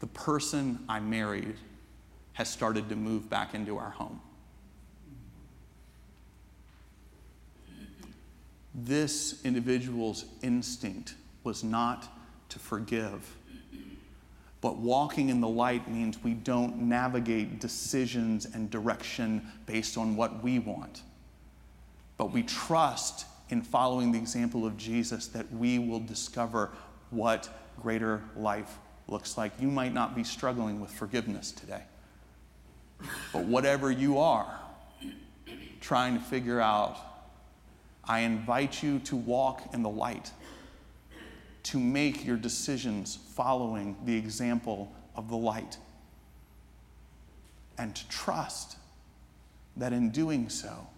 the 0.00 0.06
person 0.06 0.84
I 0.88 1.00
married 1.00 1.56
has 2.34 2.48
started 2.48 2.88
to 2.88 2.96
move 2.96 3.28
back 3.28 3.54
into 3.54 3.78
our 3.78 3.90
home. 3.90 4.20
This 8.74 9.44
individual's 9.44 10.24
instinct 10.42 11.14
was 11.42 11.64
not 11.64 12.08
to 12.50 12.58
forgive. 12.58 13.34
But 14.60 14.76
walking 14.76 15.28
in 15.28 15.40
the 15.40 15.48
light 15.48 15.90
means 15.90 16.22
we 16.22 16.34
don't 16.34 16.82
navigate 16.82 17.60
decisions 17.60 18.46
and 18.46 18.70
direction 18.70 19.46
based 19.66 19.96
on 19.96 20.16
what 20.16 20.42
we 20.42 20.58
want. 20.58 21.02
But 22.16 22.32
we 22.32 22.42
trust 22.42 23.26
in 23.50 23.62
following 23.62 24.12
the 24.12 24.18
example 24.18 24.66
of 24.66 24.76
Jesus 24.76 25.28
that 25.28 25.50
we 25.52 25.78
will 25.78 26.00
discover 26.00 26.70
what 27.10 27.48
greater 27.80 28.22
life 28.36 28.78
looks 29.08 29.36
like. 29.36 29.52
You 29.58 29.68
might 29.68 29.94
not 29.94 30.14
be 30.14 30.24
struggling 30.24 30.80
with 30.80 30.90
forgiveness 30.90 31.52
today. 31.52 31.82
But 33.32 33.44
whatever 33.44 33.90
you 33.90 34.18
are 34.18 34.60
trying 35.80 36.14
to 36.18 36.20
figure 36.20 36.60
out, 36.60 36.98
I 38.04 38.20
invite 38.20 38.82
you 38.82 38.98
to 39.00 39.16
walk 39.16 39.74
in 39.74 39.82
the 39.82 39.88
light, 39.88 40.32
to 41.64 41.78
make 41.78 42.24
your 42.24 42.36
decisions 42.36 43.18
following 43.34 43.96
the 44.04 44.16
example 44.16 44.92
of 45.14 45.28
the 45.28 45.36
light, 45.36 45.76
and 47.76 47.94
to 47.94 48.08
trust 48.08 48.76
that 49.76 49.92
in 49.92 50.10
doing 50.10 50.48
so, 50.48 50.88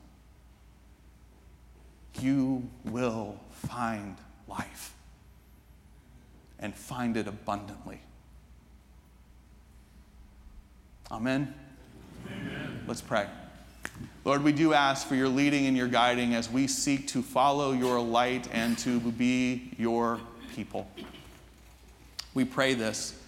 you 2.20 2.68
will 2.84 3.38
find 3.52 4.16
life 4.48 4.94
and 6.60 6.74
find 6.74 7.16
it 7.16 7.26
abundantly. 7.26 8.00
Amen? 11.10 11.52
Amen. 12.26 12.80
Let's 12.86 13.00
pray. 13.00 13.26
Lord, 14.24 14.44
we 14.44 14.52
do 14.52 14.74
ask 14.74 15.08
for 15.08 15.14
your 15.14 15.28
leading 15.28 15.66
and 15.66 15.76
your 15.76 15.88
guiding 15.88 16.34
as 16.34 16.48
we 16.48 16.66
seek 16.66 17.08
to 17.08 17.22
follow 17.22 17.72
your 17.72 18.00
light 18.00 18.48
and 18.52 18.78
to 18.78 19.00
be 19.00 19.72
your 19.78 20.20
people. 20.54 20.88
We 22.34 22.44
pray 22.44 22.74
this 22.74 23.18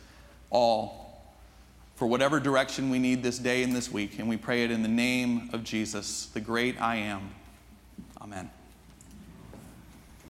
all 0.50 1.02
for 1.96 2.06
whatever 2.06 2.40
direction 2.40 2.90
we 2.90 2.98
need 2.98 3.22
this 3.22 3.38
day 3.38 3.62
and 3.62 3.74
this 3.74 3.90
week, 3.90 4.18
and 4.18 4.28
we 4.28 4.36
pray 4.36 4.64
it 4.64 4.70
in 4.70 4.82
the 4.82 4.88
name 4.88 5.50
of 5.52 5.64
Jesus, 5.64 6.26
the 6.26 6.40
great 6.40 6.80
I 6.80 6.96
am. 6.96 7.30
Amen. 8.20 8.50